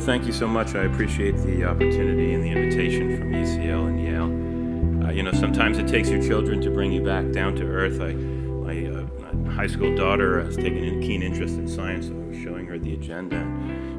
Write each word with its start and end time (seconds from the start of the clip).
Well, 0.00 0.06
thank 0.06 0.24
you 0.24 0.32
so 0.32 0.48
much. 0.48 0.74
I 0.74 0.84
appreciate 0.84 1.36
the 1.36 1.64
opportunity 1.64 2.32
and 2.32 2.42
the 2.42 2.48
invitation 2.48 3.18
from 3.18 3.32
UCL 3.32 3.86
and 3.86 4.02
Yale. 4.02 5.04
Uh, 5.06 5.12
you 5.12 5.22
know, 5.22 5.32
sometimes 5.32 5.76
it 5.76 5.86
takes 5.88 6.08
your 6.08 6.22
children 6.22 6.58
to 6.62 6.70
bring 6.70 6.90
you 6.90 7.04
back 7.04 7.32
down 7.32 7.54
to 7.56 7.66
earth. 7.66 8.00
I, 8.00 8.14
my 8.14 8.86
uh, 8.86 9.50
high 9.50 9.66
school 9.66 9.94
daughter 9.94 10.42
has 10.42 10.56
taken 10.56 10.82
a 10.82 11.06
keen 11.06 11.22
interest 11.22 11.56
in 11.56 11.68
science, 11.68 12.06
so 12.06 12.14
I 12.14 12.28
was 12.28 12.38
showing 12.38 12.64
her 12.68 12.78
the 12.78 12.94
agenda. 12.94 13.46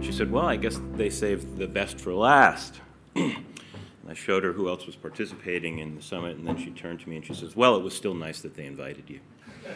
She 0.02 0.12
said, 0.12 0.32
Well, 0.32 0.48
I 0.48 0.56
guess 0.56 0.82
they 0.96 1.12
saved 1.12 1.58
the 1.58 1.68
best 1.68 2.00
for 2.00 2.16
last. 2.16 2.82
I 3.16 4.16
showed 4.16 4.44
her 4.44 4.54
who 4.54 4.70
else 4.70 4.88
was 4.88 4.96
participating 4.96 5.78
in 5.78 5.96
the 5.96 6.02
summit, 6.02 6.36
and 6.36 6.48
then 6.48 6.58
she 6.58 6.72
turned 6.72 7.02
to 7.02 7.10
me 7.10 7.18
and 7.18 7.24
she 7.24 7.36
says, 7.36 7.56
Well, 7.56 7.76
it 7.76 7.84
was 7.84 7.96
still 7.96 8.16
nice 8.16 8.42
that 8.42 8.56
they 8.56 8.66
invited 8.66 9.08
you. 9.08 9.20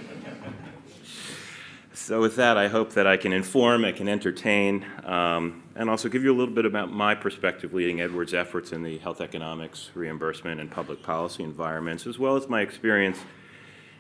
so, 1.93 2.19
with 2.19 2.35
that, 2.37 2.57
I 2.57 2.67
hope 2.67 2.93
that 2.93 3.05
I 3.05 3.15
can 3.15 3.31
inform, 3.31 3.85
I 3.85 3.91
can 3.91 4.09
entertain, 4.09 4.87
um, 5.03 5.61
and 5.75 5.89
also 5.89 6.07
give 6.07 6.23
you 6.23 6.33
a 6.33 6.37
little 6.37 6.53
bit 6.53 6.65
about 6.65 6.91
my 6.91 7.13
perspective 7.13 7.73
leading 7.73 7.99
Edwards' 7.99 8.33
efforts 8.33 8.71
in 8.71 8.83
the 8.83 8.97
health 8.99 9.19
economics, 9.19 9.91
reimbursement, 9.93 10.61
and 10.61 10.71
public 10.71 11.03
policy 11.03 11.43
environments, 11.43 12.07
as 12.07 12.17
well 12.17 12.37
as 12.37 12.47
my 12.47 12.61
experience 12.61 13.19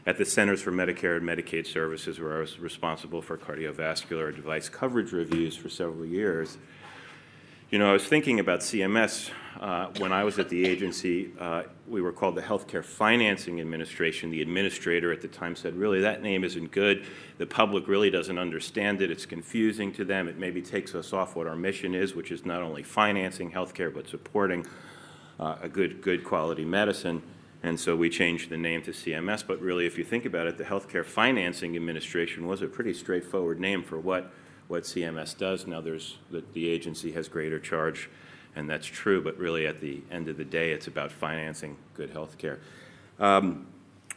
at 0.05 0.17
the 0.17 0.25
Centers 0.25 0.61
for 0.61 0.71
Medicare 0.71 1.17
and 1.17 1.27
Medicaid 1.27 1.67
Services, 1.67 2.19
where 2.19 2.37
I 2.37 2.39
was 2.39 2.59
responsible 2.59 3.21
for 3.21 3.37
cardiovascular 3.37 4.33
device 4.33 4.69
coverage 4.69 5.11
reviews 5.11 5.57
for 5.57 5.67
several 5.67 6.05
years. 6.05 6.57
You 7.71 7.79
know, 7.79 7.89
I 7.89 7.93
was 7.93 8.05
thinking 8.05 8.39
about 8.39 8.59
CMS 8.59 9.31
uh, 9.59 9.87
when 9.97 10.13
I 10.13 10.23
was 10.23 10.37
at 10.37 10.49
the 10.49 10.67
agency. 10.67 11.31
Uh, 11.39 11.63
we 11.87 11.99
were 11.99 12.11
called 12.11 12.35
the 12.35 12.41
Healthcare 12.43 12.85
Financing 12.85 13.59
Administration. 13.59 14.29
The 14.29 14.43
administrator 14.43 15.11
at 15.11 15.19
the 15.19 15.27
time 15.27 15.55
said, 15.55 15.75
really, 15.75 15.99
that 16.01 16.21
name 16.21 16.43
isn't 16.43 16.69
good. 16.69 17.07
The 17.39 17.47
public 17.47 17.87
really 17.87 18.11
doesn't 18.11 18.37
understand 18.37 19.01
it. 19.01 19.09
It's 19.09 19.25
confusing 19.25 19.91
to 19.93 20.05
them. 20.05 20.27
It 20.27 20.37
maybe 20.37 20.61
takes 20.61 20.93
us 20.93 21.11
off 21.11 21.35
what 21.35 21.47
our 21.47 21.55
mission 21.55 21.95
is, 21.95 22.13
which 22.13 22.31
is 22.31 22.45
not 22.45 22.61
only 22.61 22.83
financing 22.83 23.51
healthcare, 23.51 23.91
but 23.91 24.07
supporting 24.07 24.67
uh, 25.39 25.55
a 25.59 25.67
good, 25.67 26.03
good 26.03 26.23
quality 26.23 26.65
medicine. 26.65 27.23
And 27.63 27.79
so 27.79 27.95
we 27.95 28.11
changed 28.11 28.51
the 28.51 28.57
name 28.57 28.83
to 28.83 28.91
CMS. 28.91 29.43
But 29.45 29.59
really, 29.59 29.87
if 29.87 29.97
you 29.97 30.03
think 30.03 30.25
about 30.25 30.45
it, 30.45 30.59
the 30.59 30.65
Healthcare 30.65 31.03
Financing 31.03 31.75
Administration 31.75 32.45
was 32.45 32.61
a 32.61 32.67
pretty 32.67 32.93
straightforward 32.93 33.59
name 33.59 33.81
for 33.81 33.99
what 33.99 34.31
what 34.67 34.83
CMS 34.83 35.37
does. 35.37 35.67
Now, 35.67 35.81
there's 35.81 36.17
the, 36.31 36.43
the 36.53 36.69
agency 36.69 37.11
has 37.13 37.27
greater 37.27 37.59
charge, 37.59 38.09
and 38.55 38.69
that's 38.69 38.87
true. 38.87 39.21
But 39.21 39.37
really, 39.37 39.67
at 39.67 39.81
the 39.81 40.01
end 40.11 40.27
of 40.27 40.37
the 40.37 40.45
day, 40.45 40.71
it's 40.71 40.87
about 40.87 41.11
financing 41.11 41.77
good 41.93 42.09
health 42.09 42.37
care. 42.37 42.59
Um, 43.19 43.67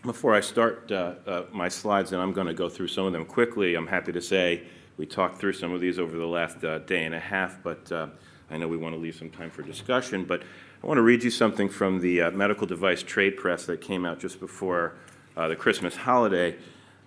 before 0.04 0.34
I 0.34 0.40
start 0.40 0.90
uh, 0.92 1.14
uh, 1.26 1.42
my 1.52 1.68
slides, 1.68 2.12
and 2.12 2.22
I'm 2.22 2.32
going 2.32 2.46
to 2.46 2.54
go 2.54 2.68
through 2.68 2.88
some 2.88 3.04
of 3.06 3.12
them 3.12 3.24
quickly, 3.24 3.74
I'm 3.74 3.86
happy 3.86 4.12
to 4.12 4.20
say 4.20 4.62
we 4.96 5.06
talked 5.06 5.38
through 5.38 5.52
some 5.54 5.72
of 5.72 5.80
these 5.80 5.98
over 5.98 6.16
the 6.16 6.26
last 6.26 6.62
uh, 6.64 6.78
day 6.80 7.04
and 7.04 7.14
a 7.14 7.20
half, 7.20 7.62
but 7.62 7.90
uh, 7.90 8.08
I 8.50 8.58
know 8.58 8.68
we 8.68 8.76
want 8.76 8.94
to 8.94 9.00
leave 9.00 9.14
some 9.14 9.30
time 9.30 9.50
for 9.50 9.62
discussion. 9.62 10.24
But 10.24 10.42
I 10.82 10.86
want 10.86 10.98
to 10.98 11.02
read 11.02 11.22
you 11.24 11.30
something 11.30 11.68
from 11.68 12.00
the 12.00 12.22
uh, 12.22 12.30
medical 12.30 12.66
device 12.66 13.02
trade 13.02 13.36
press 13.36 13.66
that 13.66 13.80
came 13.80 14.04
out 14.04 14.18
just 14.20 14.40
before 14.40 14.94
uh, 15.36 15.48
the 15.48 15.56
Christmas 15.56 15.94
holiday. 15.96 16.56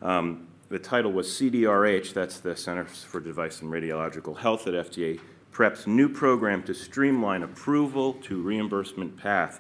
Um, 0.01 0.47
the 0.71 0.79
title 0.79 1.11
was 1.11 1.27
CDRH, 1.27 2.13
that's 2.13 2.39
the 2.39 2.55
Centers 2.55 3.03
for 3.03 3.19
Device 3.19 3.61
and 3.61 3.69
Radiological 3.69 4.37
Health 4.37 4.67
at 4.67 4.73
FDA, 4.73 5.19
PREP's 5.51 5.85
new 5.85 6.07
program 6.07 6.63
to 6.63 6.73
streamline 6.73 7.43
approval 7.43 8.13
to 8.13 8.41
reimbursement 8.41 9.17
path. 9.17 9.59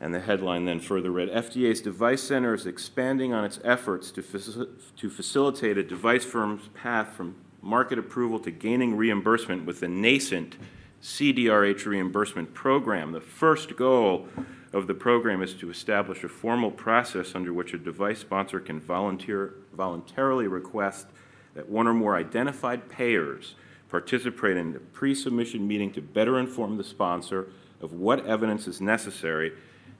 And 0.00 0.14
the 0.14 0.20
headline 0.20 0.64
then 0.64 0.78
further 0.78 1.10
read 1.10 1.28
FDA's 1.30 1.80
Device 1.80 2.22
Center 2.22 2.54
is 2.54 2.66
expanding 2.66 3.32
on 3.32 3.44
its 3.44 3.58
efforts 3.64 4.12
to, 4.12 4.22
faci- 4.22 4.68
to 4.96 5.10
facilitate 5.10 5.76
a 5.76 5.82
device 5.82 6.24
firm's 6.24 6.68
path 6.68 7.14
from 7.14 7.34
market 7.60 7.98
approval 7.98 8.38
to 8.38 8.52
gaining 8.52 8.96
reimbursement 8.96 9.66
with 9.66 9.80
the 9.80 9.88
nascent 9.88 10.54
CDRH 11.02 11.84
reimbursement 11.84 12.54
program. 12.54 13.10
The 13.10 13.20
first 13.20 13.74
goal 13.74 14.28
of 14.76 14.86
the 14.86 14.94
program 14.94 15.42
is 15.42 15.54
to 15.54 15.70
establish 15.70 16.22
a 16.22 16.28
formal 16.28 16.70
process 16.70 17.34
under 17.34 17.50
which 17.50 17.72
a 17.72 17.78
device 17.78 18.18
sponsor 18.18 18.60
can 18.60 18.78
volunteer, 18.78 19.54
voluntarily 19.72 20.46
request 20.46 21.06
that 21.54 21.66
one 21.66 21.86
or 21.86 21.94
more 21.94 22.14
identified 22.14 22.86
payers 22.90 23.54
participate 23.88 24.58
in 24.58 24.76
a 24.76 24.78
pre 24.78 25.14
submission 25.14 25.66
meeting 25.66 25.90
to 25.92 26.02
better 26.02 26.38
inform 26.38 26.76
the 26.76 26.84
sponsor 26.84 27.48
of 27.80 27.94
what 27.94 28.26
evidence 28.26 28.66
is 28.66 28.82
necessary 28.82 29.52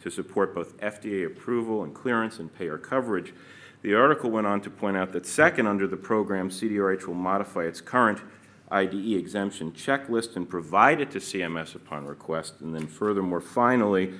to 0.02 0.10
support 0.10 0.54
both 0.54 0.76
FDA 0.76 1.24
approval 1.24 1.82
and 1.82 1.94
clearance 1.94 2.38
and 2.38 2.54
payer 2.54 2.76
coverage. 2.76 3.32
The 3.80 3.94
article 3.94 4.30
went 4.30 4.46
on 4.46 4.60
to 4.60 4.68
point 4.68 4.98
out 4.98 5.12
that, 5.12 5.24
second, 5.24 5.66
under 5.66 5.86
the 5.86 5.96
program, 5.96 6.50
CDRH 6.50 7.06
will 7.06 7.14
modify 7.14 7.62
its 7.62 7.80
current 7.80 8.20
IDE 8.70 9.14
exemption 9.14 9.72
checklist 9.72 10.36
and 10.36 10.46
provide 10.46 11.00
it 11.00 11.10
to 11.12 11.18
CMS 11.18 11.74
upon 11.74 12.04
request. 12.04 12.60
And 12.60 12.74
then, 12.74 12.86
furthermore, 12.86 13.40
finally, 13.40 14.12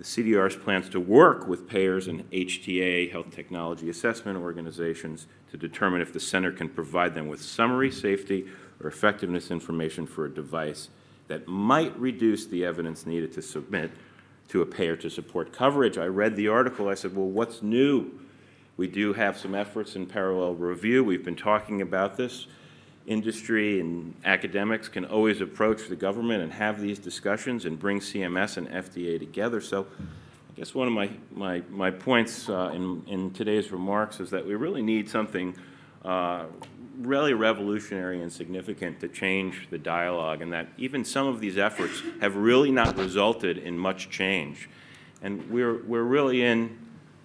the 0.00 0.06
CDR's 0.06 0.56
plans 0.56 0.88
to 0.88 0.98
work 0.98 1.46
with 1.46 1.68
payers 1.68 2.08
and 2.08 2.28
HTA, 2.30 3.12
health 3.12 3.30
technology 3.30 3.90
assessment 3.90 4.38
organizations, 4.38 5.26
to 5.50 5.58
determine 5.58 6.00
if 6.00 6.10
the 6.10 6.18
center 6.18 6.50
can 6.50 6.70
provide 6.70 7.14
them 7.14 7.28
with 7.28 7.42
summary 7.42 7.90
safety 7.90 8.46
or 8.82 8.88
effectiveness 8.88 9.50
information 9.50 10.06
for 10.06 10.24
a 10.24 10.34
device 10.34 10.88
that 11.28 11.46
might 11.46 11.94
reduce 12.00 12.46
the 12.46 12.64
evidence 12.64 13.04
needed 13.04 13.30
to 13.30 13.42
submit 13.42 13.90
to 14.48 14.62
a 14.62 14.66
payer 14.66 14.96
to 14.96 15.10
support 15.10 15.52
coverage. 15.52 15.98
I 15.98 16.06
read 16.06 16.34
the 16.34 16.48
article. 16.48 16.88
I 16.88 16.94
said, 16.94 17.14
well, 17.14 17.28
what's 17.28 17.60
new? 17.60 18.10
We 18.78 18.86
do 18.86 19.12
have 19.12 19.36
some 19.36 19.54
efforts 19.54 19.96
in 19.96 20.06
parallel 20.06 20.54
review. 20.54 21.04
We've 21.04 21.26
been 21.26 21.36
talking 21.36 21.82
about 21.82 22.16
this 22.16 22.46
industry 23.06 23.80
and 23.80 24.14
academics 24.24 24.88
can 24.88 25.04
always 25.04 25.40
approach 25.40 25.88
the 25.88 25.96
government 25.96 26.42
and 26.42 26.52
have 26.52 26.80
these 26.80 26.98
discussions 26.98 27.64
and 27.64 27.78
bring 27.78 28.00
CMS 28.00 28.56
and 28.56 28.68
FDA 28.68 29.18
together. 29.18 29.60
So 29.60 29.86
I 30.00 30.58
guess 30.58 30.74
one 30.74 30.86
of 30.86 30.92
my, 30.92 31.10
my, 31.32 31.62
my 31.70 31.90
points 31.90 32.48
uh, 32.48 32.70
in, 32.74 33.02
in 33.06 33.30
today's 33.32 33.72
remarks 33.72 34.20
is 34.20 34.30
that 34.30 34.46
we 34.46 34.54
really 34.54 34.82
need 34.82 35.08
something 35.08 35.54
uh, 36.04 36.44
really 37.00 37.32
revolutionary 37.32 38.22
and 38.22 38.32
significant 38.32 39.00
to 39.00 39.08
change 39.08 39.68
the 39.70 39.78
dialogue, 39.78 40.42
and 40.42 40.52
that 40.52 40.68
even 40.76 41.04
some 41.04 41.26
of 41.26 41.40
these 41.40 41.56
efforts 41.56 42.02
have 42.20 42.36
really 42.36 42.70
not 42.70 42.96
resulted 42.98 43.58
in 43.58 43.78
much 43.78 44.10
change. 44.10 44.68
And 45.22 45.48
we're, 45.50 45.82
we're 45.84 46.02
really 46.02 46.42
in 46.42 46.78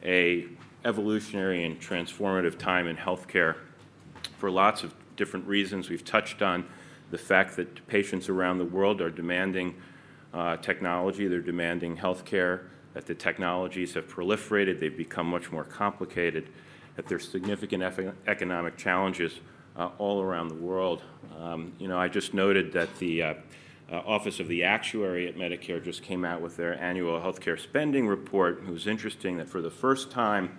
a 0.04 0.46
evolutionary 0.86 1.66
and 1.66 1.80
transformative 1.80 2.58
time 2.58 2.88
in 2.88 2.96
healthcare 2.96 3.56
for 4.38 4.52
lots 4.52 4.84
of 4.84 4.94
different 5.16 5.48
reasons. 5.48 5.90
We've 5.90 6.04
touched 6.04 6.42
on 6.42 6.66
the 7.12 7.18
fact 7.18 7.56
that 7.58 7.88
patients 7.88 8.30
around 8.30 8.58
the 8.58 8.66
world 8.66 9.02
are 9.02 9.10
demanding 9.10 9.76
uh, 10.34 10.58
technology, 10.58 11.28
they're 11.28 11.40
demanding 11.40 11.96
health 11.96 12.26
care, 12.26 12.68
that 12.94 13.06
the 13.06 13.16
technologies 13.16 13.94
have 13.94 14.08
proliferated, 14.08 14.80
they've 14.80 14.96
become 14.96 15.28
much 15.28 15.52
more 15.52 15.64
complicated, 15.64 16.50
that 16.96 17.08
there's 17.08 17.28
significant 17.28 17.84
economic 18.28 18.78
challenges 18.78 19.40
uh, 19.76 19.90
all 19.98 20.22
around 20.22 20.48
the 20.48 20.56
world. 20.56 21.04
Um, 21.40 21.74
you 21.80 21.88
know, 21.88 21.98
I 21.98 22.08
just 22.08 22.34
noted 22.34 22.72
that 22.74 22.98
the 23.00 23.22
uh, 23.22 23.34
uh, 23.92 23.98
Office 23.98 24.40
of 24.40 24.48
the 24.48 24.64
Actuary 24.64 25.28
at 25.28 25.36
Medicare 25.36 25.84
just 25.84 26.02
came 26.02 26.26
out 26.26 26.42
with 26.42 26.58
their 26.58 26.82
annual 26.82 27.20
healthcare 27.20 27.60
spending 27.60 28.08
report. 28.08 28.64
It 28.66 28.72
was 28.72 28.88
interesting 28.88 29.38
that 29.38 29.50
for 29.50 29.62
the 29.62 29.70
first 29.70 30.10
time 30.10 30.58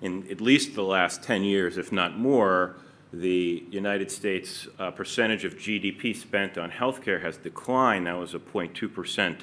in 0.00 0.30
at 0.30 0.40
least 0.40 0.74
the 0.74 0.82
last 0.82 1.22
10 1.22 1.42
years, 1.42 1.76
if 1.76 1.90
not 1.90 2.16
more, 2.16 2.76
the 3.12 3.64
United 3.70 4.10
States 4.10 4.68
uh, 4.78 4.90
percentage 4.90 5.44
of 5.44 5.56
GDP 5.56 6.14
spent 6.14 6.58
on 6.58 6.70
healthcare 6.70 7.22
has 7.22 7.36
declined. 7.38 8.06
That 8.06 8.18
was 8.18 8.34
a 8.34 8.38
0.2% 8.38 9.40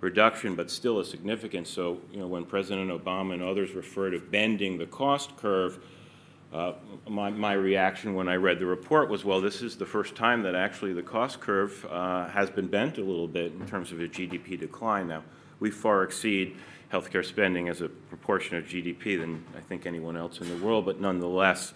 reduction, 0.00 0.54
but 0.54 0.70
still 0.70 1.00
a 1.00 1.04
significant. 1.04 1.66
So, 1.66 2.00
you 2.12 2.18
know, 2.18 2.26
when 2.26 2.44
President 2.44 2.90
Obama 2.90 3.34
and 3.34 3.42
others 3.42 3.72
refer 3.72 4.10
to 4.10 4.18
bending 4.18 4.78
the 4.78 4.86
cost 4.86 5.36
curve, 5.36 5.78
uh, 6.52 6.74
my, 7.08 7.30
my, 7.30 7.54
reaction 7.54 8.14
when 8.14 8.28
I 8.28 8.34
read 8.34 8.58
the 8.58 8.66
report 8.66 9.08
was, 9.08 9.24
well, 9.24 9.40
this 9.40 9.62
is 9.62 9.76
the 9.76 9.86
first 9.86 10.14
time 10.14 10.42
that 10.42 10.54
actually 10.54 10.92
the 10.92 11.02
cost 11.02 11.40
curve 11.40 11.86
uh, 11.90 12.28
has 12.28 12.50
been 12.50 12.66
bent 12.66 12.98
a 12.98 13.00
little 13.00 13.26
bit 13.26 13.52
in 13.52 13.66
terms 13.66 13.90
of 13.90 14.00
a 14.00 14.06
GDP 14.06 14.60
decline. 14.60 15.08
Now, 15.08 15.22
we 15.60 15.70
far 15.70 16.02
exceed 16.02 16.56
healthcare 16.92 17.24
spending 17.24 17.70
as 17.70 17.80
a 17.80 17.88
proportion 17.88 18.58
of 18.58 18.64
GDP 18.64 19.18
than 19.18 19.42
I 19.56 19.60
think 19.60 19.86
anyone 19.86 20.14
else 20.14 20.42
in 20.42 20.48
the 20.50 20.62
world, 20.62 20.84
but 20.84 21.00
nonetheless, 21.00 21.72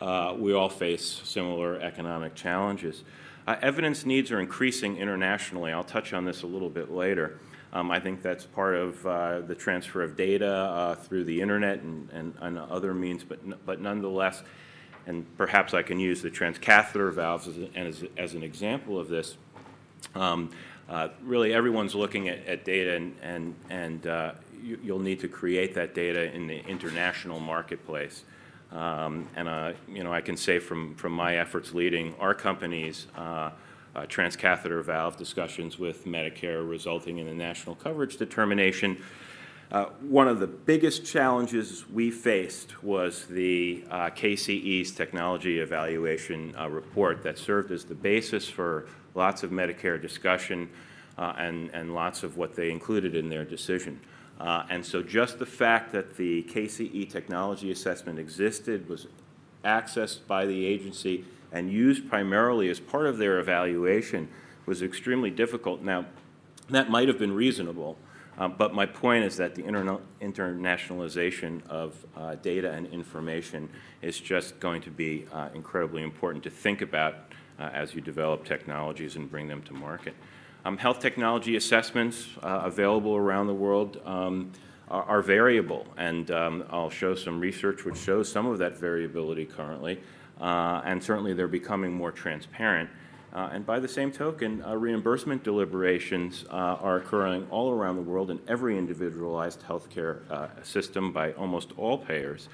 uh, 0.00 0.34
we 0.38 0.52
all 0.52 0.68
face 0.68 1.20
similar 1.24 1.78
economic 1.80 2.34
challenges. 2.34 3.04
Uh, 3.46 3.56
evidence 3.62 4.06
needs 4.06 4.30
are 4.30 4.40
increasing 4.40 4.96
internationally. 4.96 5.72
I'll 5.72 5.84
touch 5.84 6.12
on 6.12 6.24
this 6.24 6.42
a 6.42 6.46
little 6.46 6.70
bit 6.70 6.90
later. 6.90 7.38
Um, 7.72 7.90
I 7.90 8.00
think 8.00 8.22
that's 8.22 8.44
part 8.44 8.74
of 8.74 9.06
uh, 9.06 9.40
the 9.40 9.54
transfer 9.54 10.02
of 10.02 10.16
data 10.16 10.50
uh, 10.50 10.94
through 10.96 11.24
the 11.24 11.40
internet 11.40 11.80
and, 11.80 12.10
and, 12.10 12.34
and, 12.40 12.58
other 12.58 12.92
means, 12.92 13.22
but, 13.22 13.64
but 13.64 13.80
nonetheless, 13.80 14.42
and 15.06 15.24
perhaps 15.36 15.72
I 15.72 15.82
can 15.82 16.00
use 16.00 16.20
the 16.20 16.30
transcatheter 16.30 17.12
valves 17.12 17.46
as, 17.46 17.56
as, 17.76 18.04
as 18.16 18.34
an 18.34 18.42
example 18.42 18.98
of 18.98 19.08
this. 19.08 19.36
Um, 20.14 20.50
uh, 20.88 21.08
really, 21.22 21.54
everyone's 21.54 21.94
looking 21.94 22.28
at, 22.28 22.44
at 22.46 22.64
data, 22.64 22.96
and, 22.96 23.16
and, 23.22 23.54
and 23.70 24.06
uh, 24.08 24.32
you, 24.60 24.78
will 24.82 24.98
need 24.98 25.20
to 25.20 25.28
create 25.28 25.74
that 25.74 25.94
data 25.94 26.34
in 26.34 26.48
the 26.48 26.58
international 26.66 27.38
marketplace. 27.38 28.24
Um, 28.72 29.28
and 29.34 29.48
uh, 29.48 29.72
you 29.88 30.04
know, 30.04 30.12
I 30.12 30.20
can 30.20 30.36
say 30.36 30.58
from, 30.58 30.96
my 31.10 31.36
efforts 31.36 31.74
leading 31.74 32.14
our 32.20 32.34
company's 32.34 33.06
uh, 33.16 33.20
uh, 33.20 34.02
transcatheter 34.02 34.82
valve 34.84 35.16
discussions 35.16 35.78
with 35.78 36.04
Medicare, 36.04 36.68
resulting 36.68 37.18
in 37.18 37.26
a 37.26 37.34
national 37.34 37.74
coverage 37.74 38.16
determination. 38.16 39.02
One 40.00 40.26
of 40.26 40.40
the 40.40 40.48
biggest 40.48 41.04
challenges 41.04 41.88
we 41.88 42.10
faced 42.10 42.82
was 42.82 43.26
the 43.26 43.84
KCE's 43.88 44.90
technology 44.90 45.60
evaluation 45.60 46.52
report 46.68 47.22
that 47.22 47.38
served 47.38 47.70
as 47.70 47.84
the 47.84 47.94
basis 47.94 48.48
for 48.48 48.88
lots 49.14 49.44
of 49.44 49.50
Medicare 49.50 50.00
discussion 50.00 50.68
and, 51.16 51.70
and 51.72 51.94
lots 51.94 52.24
of 52.24 52.36
what 52.36 52.56
they 52.56 52.70
included 52.70 53.14
in 53.14 53.28
their 53.28 53.44
decision. 53.44 54.00
Uh, 54.40 54.64
and 54.70 54.84
so 54.84 55.02
just 55.02 55.38
the 55.38 55.46
fact 55.46 55.92
that 55.92 56.16
the 56.16 56.42
KCE 56.44 57.10
technology 57.10 57.70
assessment 57.70 58.18
existed, 58.18 58.88
was 58.88 59.06
accessed 59.64 60.26
by 60.26 60.46
the 60.46 60.64
agency, 60.64 61.26
and 61.52 61.70
used 61.70 62.08
primarily 62.08 62.70
as 62.70 62.80
part 62.80 63.06
of 63.06 63.18
their 63.18 63.38
evaluation 63.38 64.28
was 64.64 64.80
extremely 64.80 65.28
difficult. 65.28 65.82
Now, 65.82 66.06
that 66.70 66.88
might 66.88 67.08
have 67.08 67.18
been 67.18 67.34
reasonable, 67.34 67.98
um, 68.38 68.54
but 68.56 68.72
my 68.72 68.86
point 68.86 69.24
is 69.24 69.36
that 69.36 69.54
the 69.54 69.62
interna- 69.62 70.00
internationalization 70.22 71.66
of 71.66 71.94
uh, 72.16 72.36
data 72.36 72.70
and 72.70 72.86
information 72.86 73.68
is 74.00 74.18
just 74.18 74.58
going 74.58 74.80
to 74.82 74.90
be 74.90 75.26
uh, 75.32 75.50
incredibly 75.54 76.02
important 76.02 76.42
to 76.44 76.50
think 76.50 76.80
about 76.80 77.16
uh, 77.58 77.64
as 77.74 77.94
you 77.94 78.00
develop 78.00 78.46
technologies 78.46 79.16
and 79.16 79.30
bring 79.30 79.48
them 79.48 79.60
to 79.62 79.74
market. 79.74 80.14
Um, 80.62 80.76
health 80.76 81.00
technology 81.00 81.56
assessments 81.56 82.28
uh, 82.42 82.62
available 82.64 83.16
around 83.16 83.46
the 83.46 83.54
world 83.54 83.98
um, 84.04 84.52
are, 84.88 85.04
are, 85.04 85.22
variable, 85.22 85.86
and 85.96 86.30
um, 86.30 86.64
I'll 86.68 86.90
show 86.90 87.14
some 87.14 87.40
research 87.40 87.86
which 87.86 87.96
shows 87.96 88.30
some 88.30 88.44
of 88.44 88.58
that 88.58 88.76
variability 88.76 89.46
currently, 89.46 90.00
uh, 90.38 90.82
and 90.84 91.02
certainly 91.02 91.32
they're 91.32 91.48
becoming 91.48 91.94
more 91.94 92.12
transparent. 92.12 92.90
Uh, 93.32 93.48
and 93.52 93.64
by 93.64 93.80
the 93.80 93.88
same 93.88 94.12
token, 94.12 94.62
uh, 94.62 94.76
reimbursement 94.76 95.42
deliberations 95.42 96.44
uh, 96.50 96.76
are 96.82 96.98
occurring 96.98 97.46
all 97.50 97.70
around 97.70 97.96
the 97.96 98.02
world 98.02 98.30
in 98.30 98.38
every 98.46 98.76
individualized 98.76 99.62
healthcare 99.62 100.30
uh, 100.30 100.48
system 100.62 101.10
by 101.10 101.32
almost 101.32 101.70
all 101.78 101.96
payers. 101.96 102.48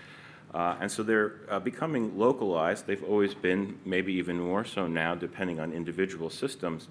And 0.54 0.90
so 0.90 1.02
they're 1.02 1.60
becoming 1.64 2.16
localized. 2.16 2.86
They've 2.86 3.04
always 3.04 3.34
been, 3.34 3.78
maybe 3.84 4.14
even 4.14 4.40
more 4.40 4.64
so 4.64 4.86
now, 4.86 5.14
depending 5.14 5.60
on 5.60 5.70
individual 5.70 6.30
systems. 6.30 6.88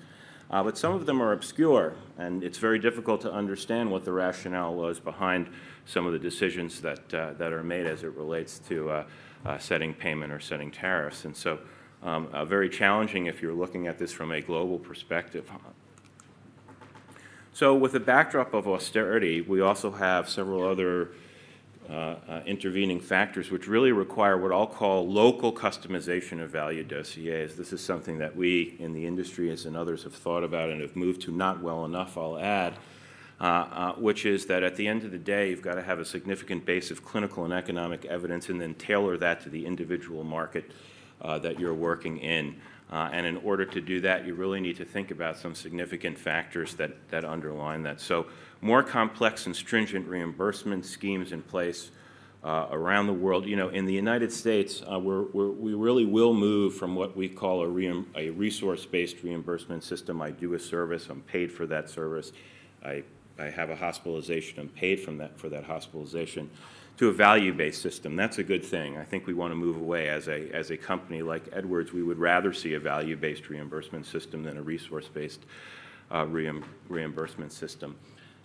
Uh, 0.51 0.63
but 0.63 0.77
some 0.77 0.94
of 0.94 1.06
them 1.06 1.21
are 1.21 1.31
obscure, 1.31 1.95
and 2.18 2.44
it's 2.44 2.59
very 2.59 2.77
difficult 2.77 3.21
to 3.21 3.31
understand 3.31 3.89
what 3.89 4.06
the 4.06 4.12
rationale 4.12 4.75
was 4.75 5.00
behind 5.00 5.50
some 5.86 6.06
of 6.06 6.13
the 6.13 6.19
decisions 6.19 6.81
that, 6.81 7.13
uh, 7.13 7.33
that 7.33 7.51
are 7.51 7.63
made 7.63 7.86
as 7.86 8.03
it 8.03 8.12
relates 8.13 8.59
to 8.59 8.89
uh, 8.89 9.03
uh 9.45 9.57
setting 9.57 9.94
payment 9.94 10.31
or 10.31 10.39
setting 10.39 10.71
tariffs. 10.71 11.25
And 11.25 11.36
so, 11.36 11.59
um, 12.03 12.27
uh, 12.31 12.45
very 12.45 12.69
challenging 12.69 13.25
if 13.25 13.42
you're 13.42 13.53
looking 13.53 13.88
at 13.88 13.97
this 13.97 14.12
from 14.12 14.31
a 14.31 14.42
global 14.42 14.77
perspective. 14.77 15.50
So, 17.53 17.74
with 17.74 17.94
the 17.94 18.00
backdrop 18.00 18.53
of 18.53 18.68
austerity, 18.68 19.42
we 19.42 19.62
also 19.62 19.92
have 19.92 20.30
several 20.30 20.68
other 20.68 21.12
intervening 22.46 23.00
factors, 23.00 23.52
which 23.52 23.68
really 23.68 23.92
require 23.92 24.38
what 24.38 24.52
I'll 24.52 24.68
call 24.68 25.08
local 25.08 25.52
customization 25.54 26.42
of 26.42 26.50
value 26.50 26.84
dossiers. 26.84 27.56
This 27.56 27.74
is 27.74 27.82
something 27.82 28.18
that 28.20 28.36
we 28.36 28.76
in 28.80 28.94
the 28.94 29.06
industry, 29.06 29.52
as 29.52 29.66
and 29.66 29.76
others, 29.76 30.04
have 30.04 30.14
thought 30.14 30.44
about 30.44 30.70
and 30.70 30.82
have 30.82 30.96
moved 30.96 31.22
to 31.24 31.32
not 31.32 31.62
well 31.62 31.86
enough, 31.86 32.18
I'll 32.18 32.38
add, 32.38 32.74
uh, 33.40 33.44
uh, 33.44 33.94
which 33.96 34.26
is 34.26 34.46
that 34.46 34.64
at 34.64 34.76
the 34.76 34.88
end 34.88 35.04
of 35.04 35.12
the 35.12 35.18
day, 35.18 35.50
you've 35.50 35.62
got 35.62 35.76
to 35.76 35.84
have 35.84 36.00
a 36.00 36.06
significant 36.06 36.66
base 36.66 36.92
of 36.92 37.04
clinical 37.04 37.44
and 37.44 37.54
economic 37.54 38.06
evidence 38.06 38.50
and 38.50 38.62
then 38.62 38.74
tailor 38.76 39.18
that 39.18 39.42
to 39.42 39.50
the 39.50 39.66
individual 39.66 40.24
market 40.24 40.72
uh, 41.22 41.38
that 41.40 41.60
you're 41.60 41.74
working 41.74 42.18
in. 42.20 42.56
Uh, 42.92 43.10
and 43.12 43.26
in 43.26 43.38
order 43.38 43.66
to 43.66 43.82
do 43.82 44.00
that, 44.02 44.26
you 44.26 44.36
really 44.36 44.60
need 44.60 44.78
to 44.78 44.86
think 44.86 45.12
about 45.12 45.38
some 45.38 45.56
significant 45.56 46.18
factors 46.18 46.76
that, 46.76 46.92
that 47.10 47.26
underline 47.26 47.84
that. 47.84 48.00
So 48.00 48.28
more 48.62 48.84
complex 48.84 49.48
and 49.48 49.56
stringent 49.56 50.08
reimbursement 50.08 50.86
schemes 50.86 51.32
in 51.32 51.42
place 51.42 51.90
uh, 52.44 52.68
around 52.70 53.08
the 53.08 53.14
world. 53.14 53.48
You 53.48 53.56
know, 53.56 53.70
in 53.70 53.86
the 53.86 53.94
United 53.94 54.32
States, 54.32 54.84
uh, 54.90 55.00
we're, 55.00 55.24
we're, 55.24 55.50
we 55.50 55.74
really 55.74 56.06
will 56.06 56.34
move 56.34 56.76
from 56.76 56.96
what 56.96 57.18
we 57.18 57.28
call 57.28 57.64
a, 57.64 58.04
a 58.16 58.30
resource-based 58.30 59.24
reimbursement 59.24 59.84
system. 59.84 60.22
I 60.22 60.30
do 60.30 60.54
a 60.54 60.60
service, 60.60 61.08
I'm 61.10 61.22
paid 61.22 61.52
for 61.52 61.66
that 61.66 61.90
service. 61.90 62.31
I, 62.84 63.04
I 63.40 63.46
have 63.46 63.72
a 63.72 63.76
hospitalization, 63.76 64.60
I'm 64.60 64.70
paid 64.70 65.00
from 65.00 65.18
that 65.18 65.40
for 65.40 65.50
that 65.50 65.64
hospitalization. 65.64 66.52
To 66.97 67.09
a 67.09 67.12
value-based 67.12 67.81
system, 67.81 68.15
that's 68.15 68.38
a 68.38 68.44
good 68.44 68.63
thing. 68.63 68.97
I 68.97 69.03
think 69.03 69.27
we 69.27 69.33
want 69.33 69.51
to 69.51 69.56
move 69.56 69.75
away 69.75 70.07
as 70.07 70.30
a 70.30 70.50
as 70.51 70.71
a 70.71 70.77
company 70.77 71.21
like 71.21 71.44
Edwards. 71.51 71.92
We 71.92 72.03
would 72.03 72.18
rather 72.18 72.53
see 72.53 72.75
a 72.75 72.80
value-based 72.80 73.50
reimbursement 73.50 74.06
system 74.06 74.44
than 74.44 74.57
a 74.57 74.62
resource-based 74.62 75.42
uh, 76.09 76.25
reimbursement 76.88 77.51
system. 77.51 77.97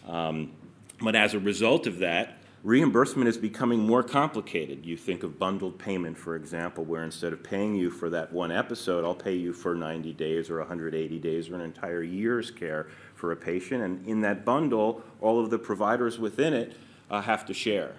Um, 0.06 0.52
but 1.00 1.14
as 1.14 1.34
a 1.34 1.38
result 1.38 1.86
of 1.86 1.98
that, 2.00 2.38
reimbursement 2.62 3.28
is 3.28 3.38
becoming 3.38 3.80
more 3.80 4.02
complicated. 4.02 4.84
You 4.84 4.96
think 4.96 5.22
of 5.22 5.38
bundled 5.38 5.78
payment, 5.78 6.18
for 6.18 6.36
example, 6.36 6.84
where 6.84 7.04
instead 7.04 7.32
of 7.32 7.42
paying 7.42 7.74
you 7.74 7.90
for 7.90 8.10
that 8.10 8.32
one 8.32 8.50
episode, 8.50 9.04
I'll 9.04 9.14
pay 9.14 9.34
you 9.34 9.52
for 9.52 9.74
90 9.74 10.12
days 10.14 10.50
or 10.50 10.58
180 10.58 11.18
days 11.18 11.48
or 11.48 11.54
an 11.54 11.60
entire 11.60 12.02
year's 12.02 12.50
care 12.50 12.88
for 13.14 13.32
a 13.32 13.36
patient. 13.36 13.82
And 13.82 14.06
in 14.06 14.20
that 14.22 14.44
bundle, 14.44 15.02
all 15.20 15.38
of 15.38 15.50
the 15.50 15.58
providers 15.58 16.18
within 16.18 16.52
it 16.52 16.76
uh, 17.10 17.22
have 17.22 17.46
to 17.46 17.54
share. 17.54 17.94